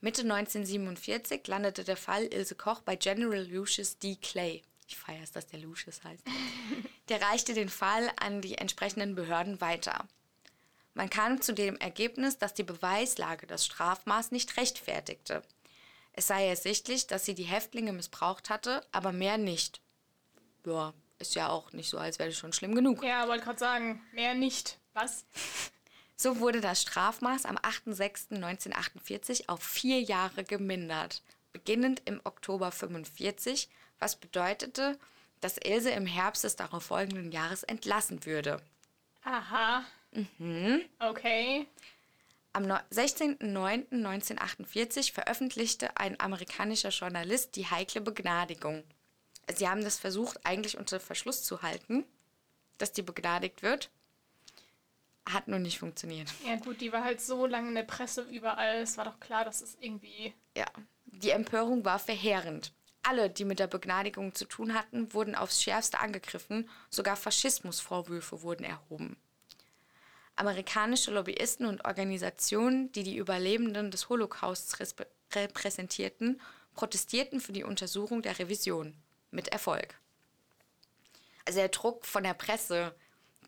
[0.00, 4.16] Mitte 1947 landete der Fall Ilse Koch bei General Lucius D.
[4.16, 4.62] Clay.
[4.88, 6.24] Ich feiere es, dass der Lucius heißt.
[7.08, 10.06] Der reichte den Fall an die entsprechenden Behörden weiter.
[11.00, 15.40] Man kam zu dem Ergebnis, dass die Beweislage das Strafmaß nicht rechtfertigte.
[16.12, 19.80] Es sei ersichtlich, dass sie die Häftlinge missbraucht hatte, aber mehr nicht.
[20.66, 23.02] Ja, ist ja auch nicht so, als wäre es schon schlimm genug.
[23.02, 24.76] Ja, wollte gerade sagen, mehr nicht.
[24.92, 25.24] Was?
[26.16, 31.22] So wurde das Strafmaß am 8.6.1948 auf vier Jahre gemindert,
[31.54, 34.98] beginnend im Oktober 1945, was bedeutete,
[35.40, 38.60] dass Ilse im Herbst des darauffolgenden Jahres entlassen würde.
[39.24, 39.86] Aha.
[40.12, 40.82] Mhm.
[40.98, 41.66] Okay.
[42.52, 48.82] Am 16.09.1948 veröffentlichte ein amerikanischer Journalist die heikle Begnadigung.
[49.54, 52.04] sie haben das versucht, eigentlich unter Verschluss zu halten,
[52.78, 53.90] dass die begnadigt wird.
[55.26, 56.28] Hat nur nicht funktioniert.
[56.44, 58.82] Ja, gut, die war halt so lange in der Presse überall.
[58.82, 60.34] Es war doch klar, dass es irgendwie.
[60.56, 60.66] Ja,
[61.06, 62.72] die Empörung war verheerend.
[63.02, 68.64] Alle, die mit der Begnadigung zu tun hatten, wurden aufs Schärfste angegriffen, sogar Faschismusvorwürfe wurden
[68.64, 69.16] erhoben.
[70.36, 74.76] Amerikanische Lobbyisten und Organisationen, die die Überlebenden des Holocausts
[75.34, 76.40] repräsentierten,
[76.74, 78.94] protestierten für die Untersuchung der Revision.
[79.32, 79.94] Mit Erfolg.
[81.44, 82.94] Also der Druck von der Presse,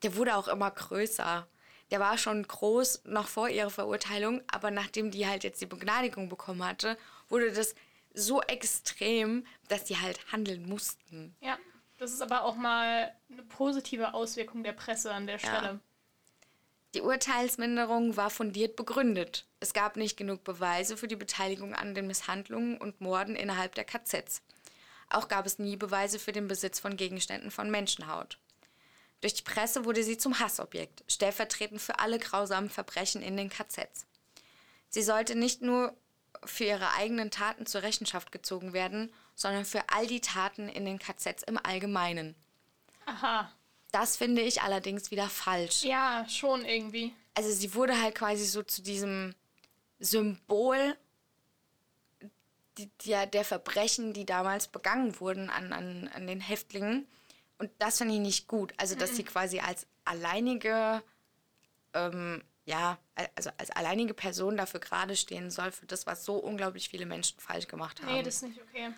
[0.04, 1.48] der wurde auch immer größer.
[1.90, 6.28] Der war schon groß noch vor ihrer Verurteilung, aber nachdem die halt jetzt die Begnadigung
[6.28, 6.96] bekommen hatte,
[7.28, 7.74] wurde das
[8.14, 11.34] so extrem, dass die halt handeln mussten.
[11.40, 11.58] Ja,
[11.98, 15.66] das ist aber auch mal eine positive Auswirkung der Presse an der Stelle.
[15.66, 15.80] Ja.
[16.94, 19.46] Die Urteilsminderung war fundiert begründet.
[19.60, 23.84] Es gab nicht genug Beweise für die Beteiligung an den Misshandlungen und Morden innerhalb der
[23.84, 24.42] KZs.
[25.08, 28.38] Auch gab es nie Beweise für den Besitz von Gegenständen von Menschenhaut.
[29.22, 34.06] Durch die Presse wurde sie zum Hassobjekt, stellvertretend für alle grausamen Verbrechen in den KZs.
[34.88, 35.96] Sie sollte nicht nur
[36.44, 40.98] für ihre eigenen Taten zur Rechenschaft gezogen werden, sondern für all die Taten in den
[40.98, 42.34] KZs im Allgemeinen.
[43.06, 43.50] Aha.
[43.92, 45.84] Das finde ich allerdings wieder falsch.
[45.84, 47.14] Ja, schon irgendwie.
[47.34, 49.34] Also sie wurde halt quasi so zu diesem
[50.00, 50.96] Symbol
[53.06, 57.06] der, der Verbrechen, die damals begangen wurden an, an, an den Häftlingen.
[57.58, 58.72] Und das finde ich nicht gut.
[58.78, 61.02] Also, dass sie quasi als alleinige,
[61.92, 62.98] ähm, ja,
[63.36, 67.38] also als alleinige Person dafür gerade stehen soll, für das, was so unglaublich viele Menschen
[67.38, 68.14] falsch gemacht haben.
[68.14, 68.90] Nee, das ist nicht okay.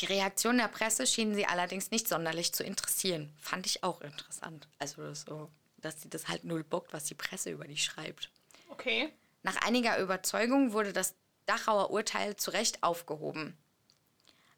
[0.00, 3.32] Die Reaktion der Presse schien sie allerdings nicht sonderlich zu interessieren.
[3.40, 4.68] Fand ich auch interessant.
[4.78, 8.30] Also so, dass sie das halt null bockt, was die Presse über die schreibt.
[8.70, 9.12] Okay.
[9.42, 11.14] Nach einiger Überzeugung wurde das
[11.46, 13.56] Dachauer Urteil zu Recht aufgehoben.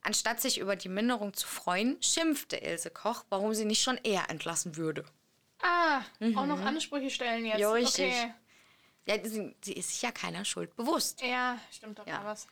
[0.03, 4.28] Anstatt sich über die Minderung zu freuen, schimpfte Ilse Koch, warum sie nicht schon eher
[4.28, 5.05] entlassen würde.
[5.62, 6.37] Ah, mhm.
[6.37, 7.59] auch noch Ansprüche stellen jetzt.
[7.59, 8.12] Ja, richtig.
[8.12, 8.35] Okay.
[9.07, 11.22] Ja, sie, sie, ist sich ja keiner Schuld bewusst.
[11.22, 12.20] Ja, stimmt doch ja.
[12.20, 12.47] mal was.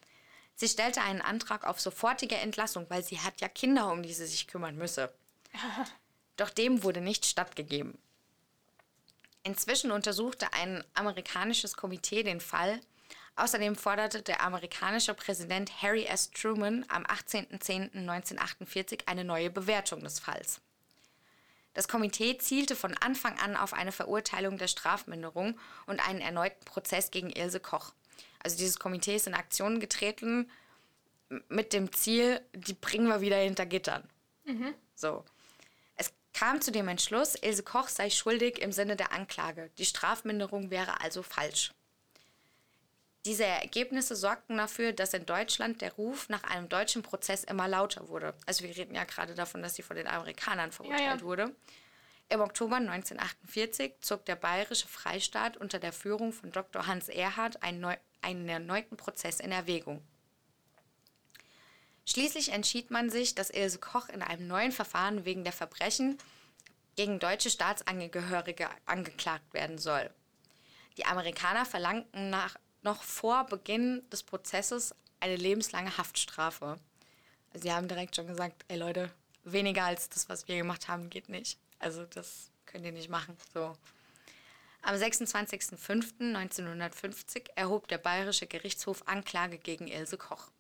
[0.55, 4.27] Sie stellte einen Antrag auf sofortige Entlassung, weil sie hat ja Kinder, um die sie
[4.27, 5.13] sich kümmern müsse.
[6.37, 7.99] Doch dem wurde nicht stattgegeben.
[9.45, 12.81] Inzwischen untersuchte ein amerikanisches Komitee den Fall.
[13.35, 16.31] Außerdem forderte der amerikanische Präsident Harry S.
[16.31, 20.61] Truman am 18.10.1948 eine neue Bewertung des Falls.
[21.75, 27.11] Das Komitee zielte von Anfang an auf eine Verurteilung der Strafminderung und einen erneuten Prozess
[27.11, 27.95] gegen Ilse Koch.
[28.43, 30.51] Also dieses Komitee ist in Aktion getreten
[31.49, 34.09] mit dem Ziel, die bringen wir wieder hinter Gittern.
[34.45, 34.75] Mhm.
[34.95, 35.25] So.
[35.97, 39.71] Es kam zu dem Entschluss, Ilse Koch sei schuldig im Sinne der Anklage.
[39.79, 41.73] Die Strafminderung wäre also falsch.
[43.25, 48.09] Diese Ergebnisse sorgten dafür, dass in Deutschland der Ruf nach einem deutschen Prozess immer lauter
[48.09, 48.35] wurde.
[48.47, 51.21] Also wir reden ja gerade davon, dass sie von den Amerikanern verurteilt ja, ja.
[51.21, 51.55] wurde.
[52.29, 56.87] Im Oktober 1948 zog der bayerische Freistaat unter der Führung von Dr.
[56.87, 60.03] Hans Erhard einen, neu, einen erneuten Prozess in Erwägung.
[62.05, 66.19] Schließlich entschied man sich, dass Ilse Koch in einem neuen Verfahren wegen der Verbrechen
[66.97, 70.11] gegen deutsche Staatsangehörige angeklagt werden soll.
[70.97, 76.79] Die Amerikaner verlangten nach, noch vor Beginn des Prozesses eine lebenslange Haftstrafe.
[77.55, 79.11] Sie haben direkt schon gesagt, ey Leute,
[79.45, 81.59] weniger als das, was wir gemacht haben, geht nicht.
[81.79, 83.37] Also das könnt ihr nicht machen.
[83.55, 83.77] So.
[84.83, 90.51] Am 26.05.1950 erhob der Bayerische Gerichtshof Anklage gegen Ilse Koch.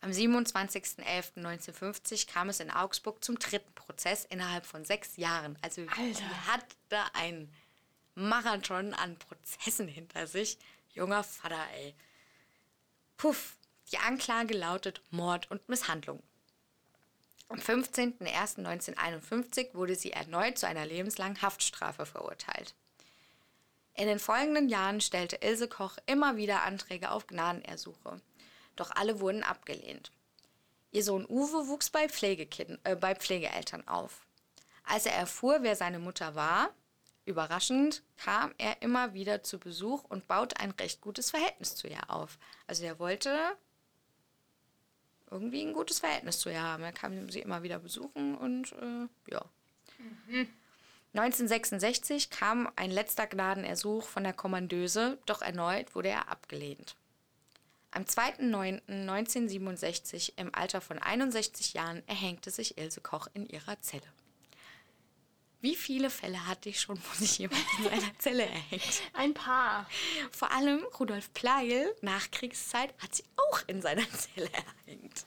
[0.00, 5.58] Am 27.11.1950 kam es in Augsburg zum dritten Prozess innerhalb von sechs Jahren.
[5.60, 6.14] Also Alter.
[6.14, 6.76] sie hatte
[7.14, 7.52] einen
[8.14, 10.56] Marathon an Prozessen hinter sich.
[10.92, 11.96] Junger Vater, ey.
[13.16, 13.56] Puff.
[13.90, 16.22] Die Anklage lautet Mord und Misshandlung.
[17.48, 22.76] Am 15.01.1951 wurde sie erneut zu einer lebenslangen Haftstrafe verurteilt.
[23.94, 28.20] In den folgenden Jahren stellte Ilse Koch immer wieder Anträge auf Gnadenersuche
[28.76, 30.12] doch alle wurden abgelehnt.
[30.90, 34.26] Ihr Sohn Uwe wuchs bei, äh, bei Pflegeeltern auf.
[34.84, 36.74] Als er erfuhr, wer seine Mutter war,
[37.24, 42.10] überraschend, kam er immer wieder zu Besuch und baute ein recht gutes Verhältnis zu ihr
[42.10, 42.38] auf.
[42.66, 43.56] Also er wollte
[45.30, 46.82] irgendwie ein gutes Verhältnis zu ihr haben.
[46.82, 49.44] Er kam sie immer wieder besuchen und äh, ja.
[50.26, 50.48] Mhm.
[51.14, 56.96] 1966 kam ein letzter Gnadenersuch von der Kommandeuse, doch erneut wurde er abgelehnt.
[57.90, 64.10] Am 2.9.1967, im Alter von 61 Jahren, erhängte sich Ilse Koch in ihrer Zelle.
[65.60, 69.02] Wie viele Fälle hatte ich schon, wo sich jemand in seiner Zelle erhängt?
[69.12, 69.86] Ein paar.
[70.30, 74.48] Vor allem Rudolf Pleil, Nachkriegszeit, hat sie auch in seiner Zelle
[74.86, 75.26] erhängt.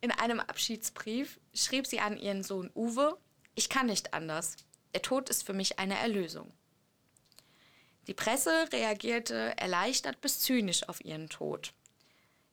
[0.00, 3.18] In einem Abschiedsbrief schrieb sie an ihren Sohn Uwe,
[3.54, 4.56] ich kann nicht anders.
[4.94, 6.52] Der Tod ist für mich eine Erlösung.
[8.06, 11.72] Die Presse reagierte erleichtert bis zynisch auf ihren Tod.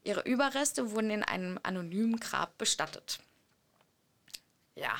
[0.04, 3.20] Ihre Überreste wurden in einem anonymen Grab bestattet.
[4.76, 4.96] Ja.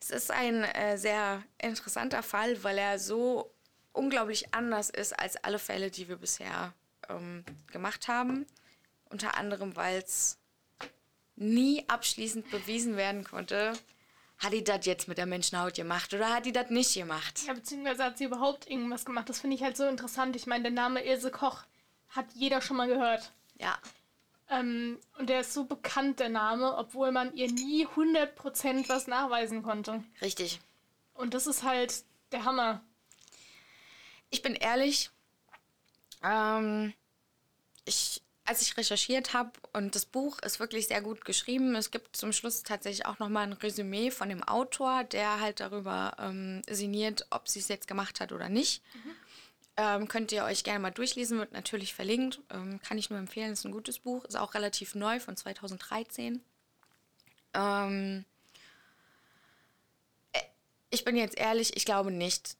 [0.00, 3.52] Es ist ein äh, sehr interessanter Fall, weil er so
[3.92, 6.72] unglaublich anders ist als alle Fälle, die wir bisher
[7.08, 8.46] ähm, gemacht haben.
[9.10, 10.38] Unter anderem, weil es
[11.36, 13.72] nie abschließend bewiesen werden konnte,
[14.40, 17.42] hat die das jetzt mit der Menschenhaut gemacht oder hat die das nicht gemacht?
[17.46, 19.28] Ja, beziehungsweise hat sie überhaupt irgendwas gemacht.
[19.28, 20.34] Das finde ich halt so interessant.
[20.34, 21.62] Ich meine, der Name Ilse Koch
[22.08, 23.32] hat jeder schon mal gehört.
[23.58, 23.78] Ja.
[24.48, 29.62] Ähm, und der ist so bekannt, der Name, obwohl man ihr nie 100% was nachweisen
[29.62, 30.02] konnte.
[30.22, 30.60] Richtig.
[31.14, 32.80] Und das ist halt der Hammer.
[34.30, 35.10] Ich bin ehrlich,
[36.22, 36.94] ähm,
[37.84, 41.76] ich als ich recherchiert habe und das Buch ist wirklich sehr gut geschrieben.
[41.76, 46.16] Es gibt zum Schluss tatsächlich auch nochmal ein Resümee von dem Autor, der halt darüber
[46.18, 48.82] ähm, sinniert, ob sie es jetzt gemacht hat oder nicht.
[48.92, 49.10] Mhm.
[49.76, 52.40] Ähm, könnt ihr euch gerne mal durchlesen, wird natürlich verlinkt.
[52.50, 56.42] Ähm, kann ich nur empfehlen, ist ein gutes Buch, ist auch relativ neu von 2013.
[57.54, 58.24] Ähm,
[60.32, 60.40] äh,
[60.90, 62.56] ich bin jetzt ehrlich, ich glaube nicht,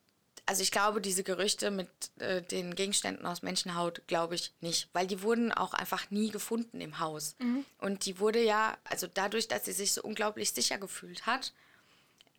[0.50, 1.88] also ich glaube, diese Gerüchte mit
[2.18, 6.80] äh, den Gegenständen aus Menschenhaut glaube ich nicht, weil die wurden auch einfach nie gefunden
[6.80, 7.36] im Haus.
[7.38, 7.64] Mhm.
[7.78, 11.52] Und die wurde ja, also dadurch, dass sie sich so unglaublich sicher gefühlt hat,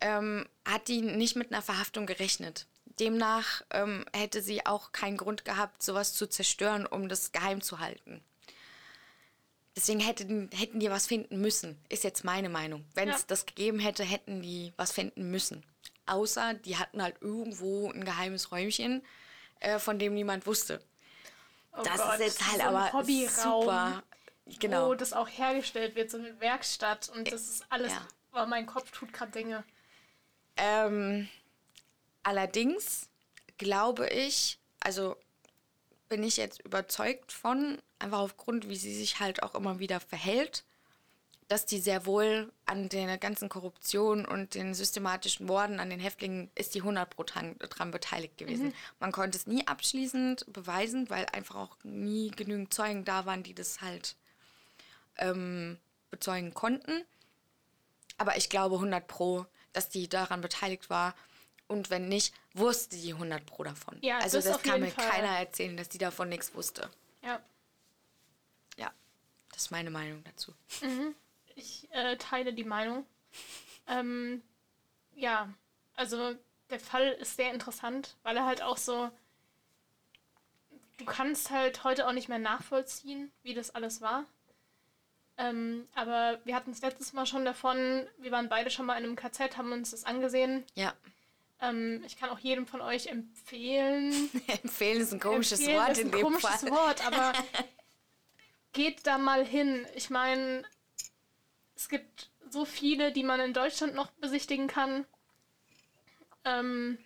[0.02, 2.66] ähm, hat die nicht mit einer Verhaftung gerechnet.
[3.00, 7.78] Demnach ähm, hätte sie auch keinen Grund gehabt, sowas zu zerstören, um das geheim zu
[7.78, 8.22] halten.
[9.74, 12.84] Deswegen hätten, hätten die was finden müssen, ist jetzt meine Meinung.
[12.92, 13.26] Wenn es ja.
[13.28, 15.64] das gegeben hätte, hätten die was finden müssen
[16.06, 19.04] außer die hatten halt irgendwo ein geheimes Räumchen,
[19.60, 20.82] äh, von dem niemand wusste.
[21.76, 24.02] Oh das Gott, ist jetzt halt so aber Hobbyraum, super.
[24.58, 24.88] Genau.
[24.88, 27.92] Wo das auch hergestellt wird, so eine Werkstatt und das ist alles.
[27.92, 28.06] Ja.
[28.34, 29.64] Oh, mein Kopf tut gerade Dinge.
[30.56, 31.28] Ähm,
[32.22, 33.08] allerdings
[33.58, 35.16] glaube ich, also
[36.08, 40.64] bin ich jetzt überzeugt von, einfach aufgrund, wie sie sich halt auch immer wieder verhält,
[41.52, 46.50] dass die sehr wohl an der ganzen Korruption und den systematischen Morden an den Häftlingen
[46.54, 48.68] ist die 100 Pro dran beteiligt gewesen.
[48.68, 48.74] Mhm.
[49.00, 53.52] Man konnte es nie abschließend beweisen, weil einfach auch nie genügend Zeugen da waren, die
[53.52, 54.16] das halt
[55.18, 55.76] ähm,
[56.10, 57.04] bezeugen konnten.
[58.16, 59.44] Aber ich glaube 100 Pro,
[59.74, 61.14] dass die daran beteiligt war.
[61.68, 63.98] Und wenn nicht, wusste die 100 Pro davon.
[64.00, 65.06] Ja, also das, das kann mir Fall.
[65.06, 66.88] keiner erzählen, dass die davon nichts wusste.
[67.22, 67.42] Ja.
[68.78, 68.90] Ja,
[69.52, 70.54] das ist meine Meinung dazu.
[70.80, 71.14] Mhm.
[71.56, 73.06] Ich äh, teile die Meinung.
[73.86, 74.42] Ähm,
[75.14, 75.48] ja,
[75.94, 76.34] also
[76.70, 79.10] der Fall ist sehr interessant, weil er halt auch so.
[80.98, 84.24] Du kannst halt heute auch nicht mehr nachvollziehen, wie das alles war.
[85.38, 89.04] Ähm, aber wir hatten es letztes Mal schon davon, wir waren beide schon mal in
[89.04, 90.64] einem KZ, haben uns das angesehen.
[90.74, 90.92] Ja.
[91.60, 94.30] Ähm, ich kann auch jedem von euch empfehlen.
[94.62, 96.54] empfehlen ist ein komisches empfehlen Wort in dem Fall.
[96.54, 97.32] Ist ein komisches Wort, aber
[98.72, 99.86] geht da mal hin.
[99.94, 100.64] Ich meine,
[101.76, 105.06] es gibt so viele, die man in Deutschland noch besichtigen kann.
[106.44, 106.98] Ähm,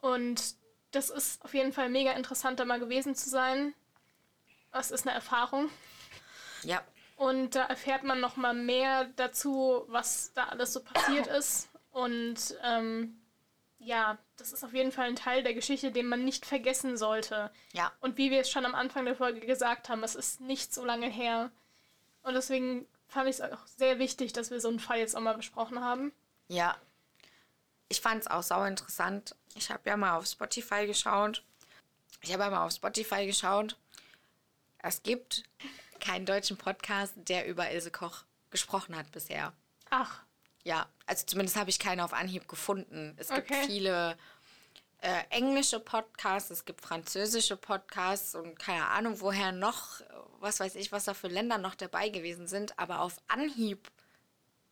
[0.00, 0.54] und
[0.90, 3.74] das ist auf jeden Fall mega interessant, da mal gewesen zu sein.
[4.72, 5.70] Das ist eine Erfahrung.
[6.62, 6.82] Ja.
[7.16, 11.68] Und da erfährt man noch mal mehr dazu, was da alles so passiert ist.
[11.92, 13.20] Und ähm,
[13.78, 17.50] ja, das ist auf jeden Fall ein Teil der Geschichte, den man nicht vergessen sollte.
[17.72, 17.92] Ja.
[18.00, 20.84] Und wie wir es schon am Anfang der Folge gesagt haben, es ist nicht so
[20.84, 21.50] lange her.
[22.22, 25.20] Und deswegen fand ich es auch sehr wichtig, dass wir so einen Fall jetzt auch
[25.20, 26.12] mal besprochen haben.
[26.48, 26.76] Ja.
[27.88, 29.34] Ich fand es auch sau interessant.
[29.54, 31.44] Ich habe ja mal auf Spotify geschaut.
[32.22, 33.76] Ich habe ja mal auf Spotify geschaut.
[34.78, 35.44] Es gibt
[35.98, 39.52] keinen deutschen Podcast, der über Ilse Koch gesprochen hat bisher.
[39.90, 40.22] Ach.
[40.62, 43.14] Ja, also zumindest habe ich keinen auf Anhieb gefunden.
[43.18, 43.64] Es gibt okay.
[43.66, 44.16] viele
[45.00, 50.00] äh, englische Podcasts, es gibt französische Podcasts und keine Ahnung, woher noch
[50.40, 52.78] was weiß ich, was da für Länder noch dabei gewesen sind.
[52.78, 53.90] Aber auf Anhieb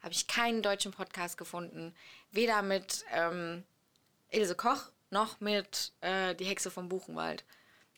[0.01, 1.95] habe ich keinen deutschen Podcast gefunden.
[2.31, 3.65] Weder mit ähm,
[4.31, 7.45] Ilse Koch noch mit äh, Die Hexe vom Buchenwald.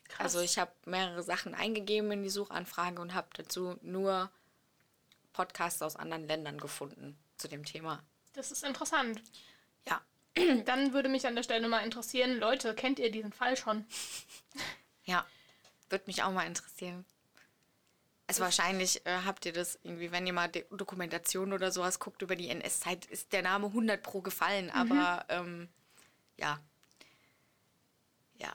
[0.07, 0.19] Krass.
[0.19, 4.29] Also ich habe mehrere Sachen eingegeben in die Suchanfrage und habe dazu nur
[5.33, 8.03] Podcasts aus anderen Ländern gefunden zu dem Thema.
[8.33, 9.21] Das ist interessant.
[10.65, 13.85] Dann würde mich an der Stelle mal interessieren, Leute, kennt ihr diesen Fall schon?
[15.03, 15.25] Ja,
[15.89, 17.05] würde mich auch mal interessieren.
[18.27, 22.21] Also wahrscheinlich äh, habt ihr das irgendwie, wenn ihr mal De Dokumentation oder sowas guckt
[22.21, 24.67] über die NS-Zeit, ist der Name 100 pro gefallen.
[24.67, 24.71] Mhm.
[24.71, 25.69] Aber ähm,
[26.37, 26.61] ja.
[28.37, 28.53] Ja.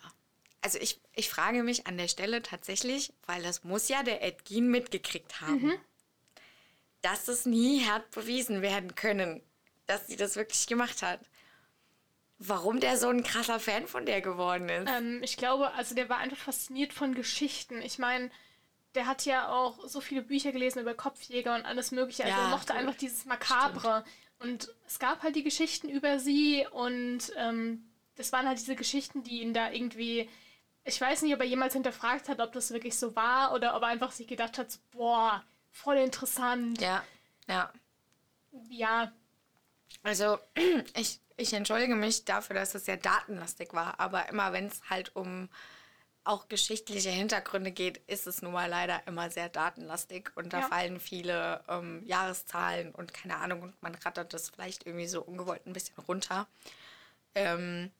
[0.63, 4.71] Also ich, ich frage mich an der Stelle tatsächlich, weil das muss ja der Edgin
[4.71, 5.63] mitgekriegt haben.
[5.67, 5.79] Mhm.
[7.03, 9.43] dass es nie hat bewiesen werden können,
[9.87, 11.21] dass sie das wirklich gemacht hat.
[12.39, 14.91] Warum der so ein krasser Fan von der geworden ist.
[14.91, 17.81] Ähm, ich glaube, also der war einfach fasziniert von Geschichten.
[17.81, 18.31] Ich meine,
[18.95, 22.25] der hat ja auch so viele Bücher gelesen über Kopfjäger und alles Mögliche.
[22.25, 22.81] Also Ja, er mochte cool.
[22.81, 24.05] einfach dieses Makabre.
[24.39, 29.23] Und es gab halt die Geschichten über sie und ähm, das waren halt diese Geschichten,
[29.23, 30.29] die ihn da irgendwie.
[30.85, 33.83] Ich weiß nicht, ob er jemals hinterfragt hat, ob das wirklich so war oder ob
[33.83, 36.81] er einfach sich gedacht hat, so, boah, voll interessant.
[36.81, 37.03] Ja,
[37.49, 37.73] ja.
[38.69, 39.13] Ja,
[40.03, 40.39] Also,
[40.95, 45.15] ich, ich entschuldige mich dafür, dass es sehr datenlastig war, aber immer wenn es halt
[45.17, 45.49] um
[46.25, 50.69] auch geschichtliche Hintergründe geht, ist es nun mal leider immer sehr datenlastig und da Ja.
[50.69, 55.65] fallen viele ähm, Jahreszahlen und keine Ahnung und man rattert das vielleicht irgendwie so ungewollt
[55.67, 56.49] ein bisschen runter.
[57.35, 57.93] Ähm,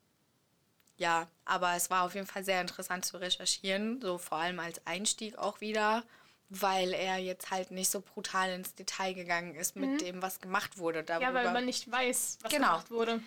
[0.97, 4.85] ja, aber es war auf jeden Fall sehr interessant zu recherchieren, so vor allem als
[4.85, 6.03] Einstieg auch wieder,
[6.49, 10.77] weil er jetzt halt nicht so brutal ins Detail gegangen ist mit dem, was gemacht
[10.77, 10.99] wurde.
[10.99, 11.33] ja, Darüber.
[11.33, 12.67] weil man nicht weiß, was Genau.
[12.69, 13.21] gemacht wurde.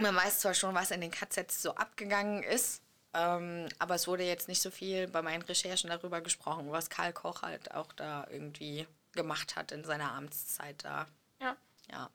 [0.00, 2.80] Man weiß zwar schon, was in den KZs so abgegangen ist,
[3.14, 7.12] ähm, aber es wurde jetzt nicht so viel bei meinen Recherchen darüber gesprochen, was Karl
[7.12, 11.06] Koch halt auch da irgendwie gemacht hat in seiner Amtszeit da.
[11.40, 11.56] Ja.
[11.90, 12.10] Ja.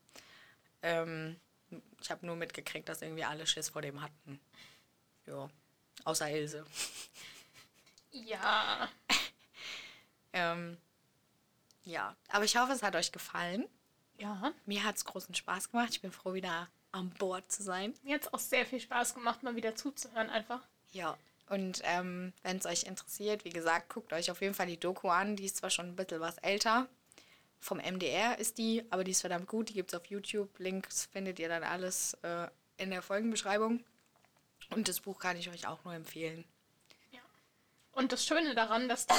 [0.82, 1.40] Ähm,
[2.02, 4.40] ich habe nur mitgekriegt, dass irgendwie alle Schiss vor dem hatten.
[5.28, 5.50] Ja.
[6.06, 6.66] Außer Ilse.
[8.12, 8.90] Ja.
[10.38, 10.78] Ähm,
[11.84, 12.16] ja.
[12.30, 13.66] Aber ich hoffe, es hat euch gefallen.
[14.18, 14.54] Ja.
[14.66, 15.90] Mir hat es großen Spaß gemacht.
[15.92, 17.94] Ich bin froh, wieder an Bord zu sein.
[18.04, 20.62] Mir hat es auch sehr viel Spaß gemacht, mal wieder zuzuhören einfach.
[20.92, 21.18] Ja.
[21.50, 25.10] Und ähm, wenn es euch interessiert, wie gesagt, guckt euch auf jeden Fall die Doku
[25.10, 25.36] an.
[25.36, 26.88] Die ist zwar schon ein bisschen was älter.
[27.60, 29.70] Vom MDR ist die, aber die ist verdammt gut.
[29.70, 30.60] Die gibt es auf YouTube.
[30.60, 33.84] Links findet ihr dann alles äh, in der Folgenbeschreibung.
[34.72, 36.44] Und das Buch kann ich euch auch nur empfehlen.
[37.98, 39.14] Und das Schöne daran, dass die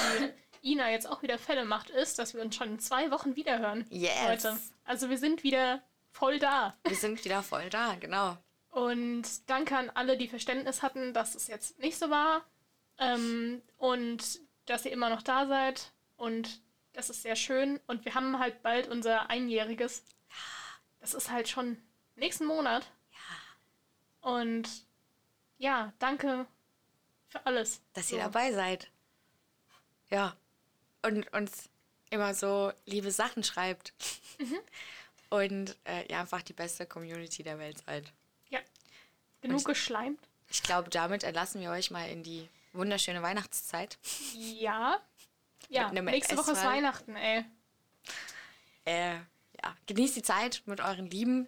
[0.63, 3.87] Ina jetzt auch wieder Fälle macht, ist, dass wir uns schon in zwei Wochen wiederhören.
[3.91, 4.13] Yes.
[4.27, 4.59] Leute.
[4.85, 6.77] Also wir sind wieder voll da.
[6.85, 8.37] Wir sind wieder voll da, genau.
[8.71, 12.45] Und danke an alle, die Verständnis hatten, dass es jetzt nicht so war.
[12.99, 15.93] Ähm, und dass ihr immer noch da seid.
[16.17, 16.61] Und
[16.93, 17.81] das ist sehr schön.
[17.87, 20.05] Und wir haben halt bald unser Einjähriges.
[21.01, 21.81] Das ist halt schon
[22.17, 22.91] nächsten Monat.
[23.13, 24.31] Ja.
[24.33, 24.69] Und
[25.59, 26.47] ja, danke
[27.29, 27.81] für alles.
[27.95, 28.25] Dass ihr So.
[28.25, 28.91] dabei seid.
[30.11, 30.37] Ja.
[31.03, 31.69] Und uns
[32.11, 33.93] immer so liebe Sachen schreibt.
[35.31, 38.11] Und äh, ja, einfach die beste Community der Welt seid.
[38.49, 38.61] Ja.
[39.43, 40.19] Genug ich- geschleimt?
[40.51, 43.99] Ich glaube, damit entlassen wir euch mal in die wunderschöne Weihnachtszeit.
[44.35, 44.99] Ja.
[45.69, 46.65] Ja, nächste Woche ist.
[46.65, 47.45] Weihnachten, ey.
[48.87, 49.17] Äh,
[49.63, 51.47] ja, genießt die Zeit mit euren Lieben.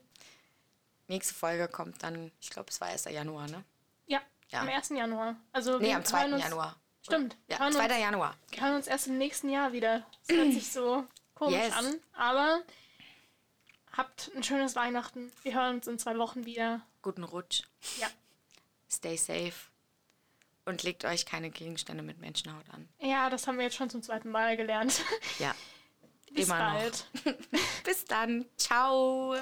[1.08, 3.04] Nächste Folge kommt dann, ich glaube, es war 1.
[3.06, 3.64] Januar, ne?
[4.06, 4.20] Ja,
[4.50, 4.60] Ja.
[4.60, 4.90] am 1.
[4.90, 5.36] Januar.
[5.52, 6.20] Also Nee, wir am 2.
[6.20, 6.76] hören uns, Januar.
[7.10, 7.36] Stimmt.
[7.48, 7.84] Ja, hören 2.
[7.84, 8.36] uns, Januar.
[8.50, 10.06] wir hören uns erst im nächsten Jahr wieder.
[10.26, 11.04] Das hört sich so
[11.34, 11.72] komisch Yes.
[11.74, 12.00] an.
[12.14, 12.60] Aber
[13.96, 15.32] habt ein schönes Weihnachten.
[15.42, 16.80] Wir hören uns in zwei Wochen wieder.
[17.02, 17.62] Guten Rutsch.
[17.98, 18.08] Ja.
[18.90, 19.52] Stay safe.
[20.66, 22.88] Und legt euch keine Gegenstände mit Menschenhaut an.
[23.00, 25.02] Ja, das haben wir jetzt schon zum zweiten Mal gelernt.
[25.38, 25.54] Ja.
[26.32, 26.72] Bis Immer noch.
[26.78, 27.06] bald.
[27.84, 28.46] Bis dann.
[28.56, 29.34] Ciao.